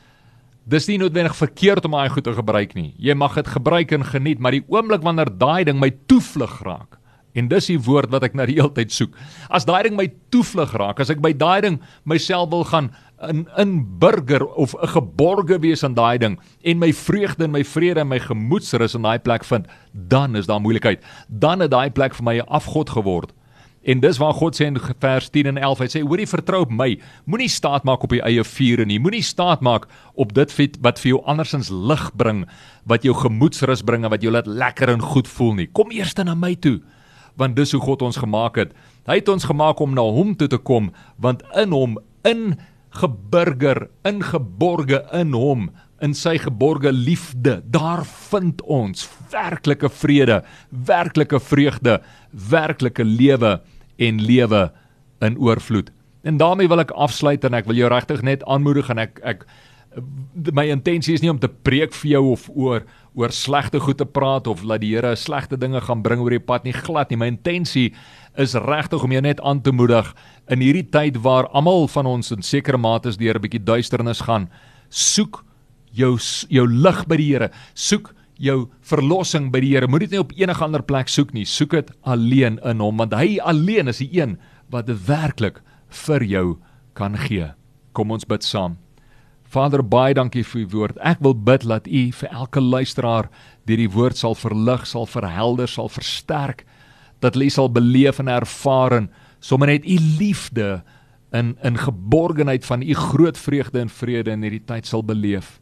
dis 0.71 0.87
nie 0.91 0.99
noodwendig 0.99 1.37
verkeerd 1.37 1.85
om 1.89 1.97
daai 1.99 2.11
goed 2.13 2.25
te 2.25 2.35
gebruik 2.37 2.75
nie. 2.79 2.95
Jy 2.99 3.15
mag 3.19 3.35
dit 3.35 3.49
gebruik 3.49 3.93
en 3.97 4.07
geniet, 4.07 4.39
maar 4.39 4.57
die 4.57 4.65
oomblik 4.69 5.03
wanneer 5.03 5.31
daai 5.39 5.65
ding 5.65 5.81
my 5.83 5.91
toevlug 6.07 6.61
raak, 6.67 7.01
En 7.39 7.47
dis 7.51 7.69
die 7.71 7.79
woord 7.79 8.11
wat 8.11 8.25
ek 8.27 8.35
na 8.35 8.47
die 8.49 8.57
hele 8.59 8.73
tyd 8.75 8.91
soek. 8.95 9.15
As 9.55 9.67
daai 9.69 9.85
ding 9.87 9.97
my 9.99 10.09
toevlug 10.35 10.73
raak, 10.81 11.03
as 11.03 11.13
ek 11.15 11.23
by 11.23 11.31
daai 11.37 11.61
ding 11.63 11.79
myself 12.09 12.51
wil 12.51 12.67
gaan 12.67 12.91
in 13.29 13.45
in 13.61 13.75
burger 14.01 14.47
of 14.57 14.75
'n 14.75 14.89
geborge 14.97 15.61
wees 15.61 15.85
aan 15.85 15.95
daai 15.95 16.19
ding 16.19 16.39
en 16.65 16.79
my 16.79 16.93
vreugde 16.93 17.45
en 17.45 17.53
my 17.53 17.63
vrede 17.63 18.01
en 18.01 18.09
my 18.09 18.19
gemoedsrus 18.19 18.95
in 18.95 19.03
daai 19.03 19.19
plek 19.19 19.45
vind, 19.45 19.67
dan 19.93 20.37
is 20.37 20.47
daar 20.47 20.61
moeilikheid. 20.61 21.05
Dan 21.29 21.61
het 21.61 21.71
daai 21.71 21.91
plek 21.91 22.15
vir 22.15 22.25
my 22.25 22.37
'n 22.39 22.49
afgod 22.49 22.91
geword. 22.91 23.33
En 23.83 24.01
dis 24.01 24.19
waar 24.21 24.35
God 24.37 24.57
sê 24.57 24.67
in 24.69 24.77
vers 24.77 25.31
10 25.33 25.47
en 25.47 25.59
11, 25.59 25.79
hy 25.79 25.87
sê: 25.89 26.03
"Hoorie 26.05 26.27
vertrou 26.29 26.63
op 26.63 26.71
my. 26.71 26.99
Moenie 27.25 27.49
staat 27.49 27.85
maak 27.85 28.03
op 28.05 28.13
jou 28.13 28.21
eie 28.21 28.45
vuur 28.45 28.87
nie. 28.87 28.99
Moenie 28.99 29.23
staat 29.23 29.61
maak 29.61 29.89
op 30.15 30.35
dit 30.35 30.79
wat 30.81 30.99
vir 30.99 31.09
jou 31.09 31.23
andersins 31.25 31.71
lig 31.71 32.11
bring, 32.17 32.47
wat 32.85 33.03
jou 33.03 33.15
gemoedsrus 33.15 33.83
bring 33.83 34.05
en 34.05 34.11
wat 34.11 34.23
jou 34.23 34.33
laat 34.33 34.47
lekker 34.47 34.89
en 34.89 35.01
goed 35.01 35.29
voel 35.29 35.55
nie. 35.55 35.67
Kom 35.67 35.91
eers 35.91 36.15
na 36.15 36.35
my 36.35 36.55
toe." 36.55 36.81
want 37.41 37.57
dis 37.57 37.73
hoe 37.73 37.81
God 37.81 38.03
ons 38.03 38.21
gemaak 38.21 38.59
het. 38.61 38.75
Hy 39.09 39.21
het 39.21 39.31
ons 39.33 39.49
gemaak 39.49 39.81
om 39.81 39.95
na 39.97 40.05
hom 40.05 40.35
toe 40.37 40.49
te 40.51 40.59
kom 40.59 40.91
want 41.23 41.43
in 41.59 41.73
hom 41.75 41.99
in 42.29 42.59
geburger 43.01 43.87
ingeborge 44.05 45.01
in 45.17 45.33
hom 45.37 45.69
in 46.01 46.15
sy 46.17 46.37
geborge 46.41 46.93
liefde 46.93 47.61
daar 47.65 48.05
vind 48.31 48.63
ons 48.63 49.09
werklike 49.33 49.91
vrede 50.03 50.43
werklike 50.71 51.41
vreugde 51.41 52.01
werklike 52.51 53.05
lewe 53.05 53.61
en 53.97 54.21
lewe 54.25 54.71
in 55.21 55.39
oorvloed 55.39 55.91
en 56.23 56.37
daarmee 56.41 56.69
wil 56.69 56.85
ek 56.85 56.95
afsluit 56.97 57.45
en 57.45 57.55
ek 57.55 57.69
wil 57.69 57.81
jou 57.81 57.91
regtig 57.93 58.23
net 58.27 58.45
aanmoedig 58.45 58.91
en 58.93 59.05
ek 59.07 59.21
ek 59.25 59.45
my 60.55 60.69
intensie 60.71 61.17
is 61.17 61.23
nie 61.23 61.31
om 61.33 61.39
te 61.43 61.51
preek 61.51 61.95
vir 62.03 62.13
jou 62.13 62.25
of 62.33 62.47
oor 62.55 62.85
oor 63.19 63.33
slegte 63.35 63.81
goed 63.83 63.99
te 63.99 64.07
praat 64.07 64.47
of 64.47 64.63
laat 64.63 64.85
die 64.85 64.93
Here 64.95 65.17
slegte 65.19 65.59
dinge 65.59 65.81
gaan 65.83 66.03
bring 66.05 66.23
oor 66.23 66.31
die 66.31 66.43
pad 66.43 66.65
nie 66.65 66.75
glad 66.77 67.11
nie. 67.11 67.19
My 67.19 67.27
intensie 67.33 67.91
is 68.39 68.55
regtig 68.55 69.03
om 69.03 69.11
jou 69.11 69.23
net 69.25 69.41
aan 69.43 69.63
te 69.67 69.75
moedig 69.75 70.13
in 70.47 70.63
hierdie 70.63 70.87
tyd 70.95 71.19
waar 71.25 71.51
almal 71.51 71.89
van 71.91 72.07
ons 72.07 72.31
in 72.31 72.47
sekere 72.47 72.79
mate 72.79 73.11
deur 73.19 73.35
'n 73.35 73.43
bietjie 73.43 73.65
duisternis 73.65 74.23
gaan. 74.23 74.49
Soek 74.91 75.45
jou 75.97 76.17
jou 76.49 76.67
lig 76.69 77.05
by 77.09 77.19
die 77.21 77.29
Here. 77.33 77.51
Soek 77.75 78.13
jou 78.41 78.69
verlossing 78.87 79.51
by 79.53 79.61
die 79.61 79.75
Here. 79.75 79.89
Moenie 79.91 80.09
dit 80.09 80.19
net 80.19 80.25
op 80.25 80.35
enige 80.37 80.65
ander 80.65 80.83
plek 80.83 81.11
soek 81.13 81.35
nie. 81.37 81.47
Soek 81.49 81.77
dit 81.77 81.91
alleen 82.03 82.59
in 82.65 82.81
hom 82.81 83.01
want 83.03 83.17
hy 83.17 83.39
alleen 83.43 83.91
is 83.93 84.03
die 84.03 84.11
een 84.21 84.39
wat 84.71 84.87
dit 84.87 85.01
werklik 85.09 85.61
vir 86.07 86.25
jou 86.25 86.47
kan 86.95 87.19
gee. 87.19 87.51
Kom 87.93 88.13
ons 88.15 88.27
bid 88.29 88.47
saam. 88.47 88.79
Vader, 89.51 89.83
baie 89.83 90.15
dankie 90.15 90.45
vir 90.47 90.63
u 90.63 90.67
woord. 90.71 90.99
Ek 91.03 91.19
wil 91.25 91.35
bid 91.35 91.65
dat 91.67 91.89
u 91.91 92.03
vir 92.15 92.31
elke 92.31 92.63
luisteraar 92.63 93.27
deur 93.67 93.81
die 93.83 93.91
woord 93.91 94.19
sal 94.19 94.37
verlig, 94.39 94.85
sal 94.87 95.09
verhelder, 95.11 95.67
sal 95.69 95.91
versterk, 95.91 96.63
dat 97.21 97.35
hulle 97.35 97.51
sal 97.51 97.69
beleef 97.73 98.21
en 98.23 98.31
ervaar 98.31 98.95
en 99.01 99.09
sommer 99.43 99.73
net 99.73 99.89
u 99.89 99.97
liefde 100.21 100.81
in 101.35 101.57
in 101.67 101.79
geborgenheid 101.79 102.65
van 102.67 102.83
u 102.83 102.95
groot 102.95 103.39
vreugde 103.39 103.83
en 103.83 103.91
vrede 103.91 104.31
in 104.31 104.47
hierdie 104.47 104.65
tyd 104.67 104.87
sal 104.87 105.03
beleef. 105.03 105.59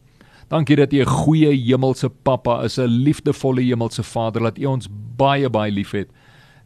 Dankie 0.49 0.75
dat 0.75 0.93
u 0.93 1.01
'n 1.01 1.05
goeie 1.05 1.53
hemelse 1.53 2.09
pappa 2.09 2.63
is, 2.63 2.77
'n 2.77 2.85
liefdevolle 2.85 3.61
hemelse 3.61 4.03
Vader, 4.03 4.41
dat 4.41 4.57
u 4.57 4.65
ons 4.65 4.87
baie 5.15 5.49
baie 5.49 5.71
liefhet. 5.71 6.09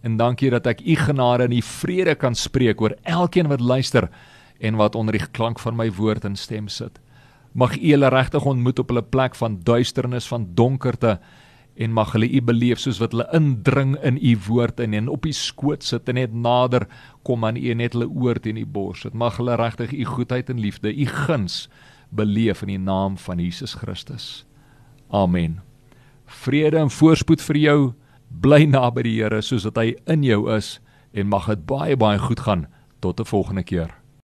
En 0.02 0.18
dankie 0.18 0.50
dat 0.50 0.68
ek 0.68 0.82
u 0.82 0.96
genade 0.96 1.44
en 1.44 1.52
u 1.52 1.62
vrede 1.62 2.16
kan 2.16 2.36
spreek 2.36 2.82
oor 2.82 2.96
elkeen 3.04 3.48
wat 3.48 3.60
luister 3.60 4.10
en 4.60 4.76
wat 4.76 4.96
onder 4.96 5.18
die 5.18 5.28
klank 5.32 5.60
van 5.60 5.76
my 5.76 5.92
woord 5.92 6.26
in 6.26 6.36
stem 6.36 6.68
sit 6.68 7.00
mag 7.54 7.78
U 7.78 7.90
hulle 7.94 8.10
regtig 8.10 8.46
ontmoet 8.50 8.80
op 8.82 8.92
hulle 8.92 9.06
plek 9.06 9.36
van 9.38 9.60
duisternis, 9.64 10.28
van 10.28 10.48
donkerte 10.58 11.20
en 11.74 11.94
mag 11.94 12.12
hulle 12.14 12.30
u 12.30 12.42
beleef 12.46 12.82
soos 12.82 13.00
wat 13.02 13.14
hulle 13.14 13.28
indring 13.34 13.96
in 14.06 14.18
u 14.22 14.36
woord 14.48 14.82
in 14.84 14.94
en 14.94 15.10
op 15.10 15.26
u 15.26 15.32
skoot 15.34 15.86
sit 15.86 16.10
en 16.10 16.20
net 16.20 16.34
nader 16.34 16.86
kom 17.26 17.46
aan 17.46 17.58
u 17.58 17.74
net 17.74 17.94
hulle 17.94 18.10
oor 18.10 18.40
teen 18.42 18.58
u 18.62 18.66
bors. 18.66 19.06
Dit 19.06 19.18
mag 19.18 19.38
hulle 19.38 19.58
regtig 19.58 19.94
u 19.94 20.06
goedheid 20.06 20.50
en 20.50 20.62
liefde, 20.62 20.94
u 20.94 21.06
guns 21.06 21.68
beleef 22.16 22.62
in 22.62 22.68
die 22.68 22.82
naam 22.82 23.18
van 23.18 23.40
Jesus 23.40 23.74
Christus. 23.74 24.46
Amen. 25.10 25.62
Vrede 26.26 26.78
en 26.78 26.90
voorspoed 26.90 27.42
vir 27.42 27.58
jou. 27.58 27.80
Bly 28.42 28.66
naby 28.66 29.04
die 29.06 29.18
Here 29.22 29.42
soos 29.42 29.66
wat 29.70 29.78
hy 29.78 29.94
in 30.10 30.24
jou 30.24 30.48
is 30.54 30.80
en 31.14 31.30
mag 31.30 31.50
dit 31.52 31.66
baie 31.70 31.98
baie 31.98 32.20
goed 32.20 32.46
gaan 32.46 32.68
tot 33.02 33.20
'n 33.20 33.26
volgende 33.26 33.64
keer. 33.64 34.03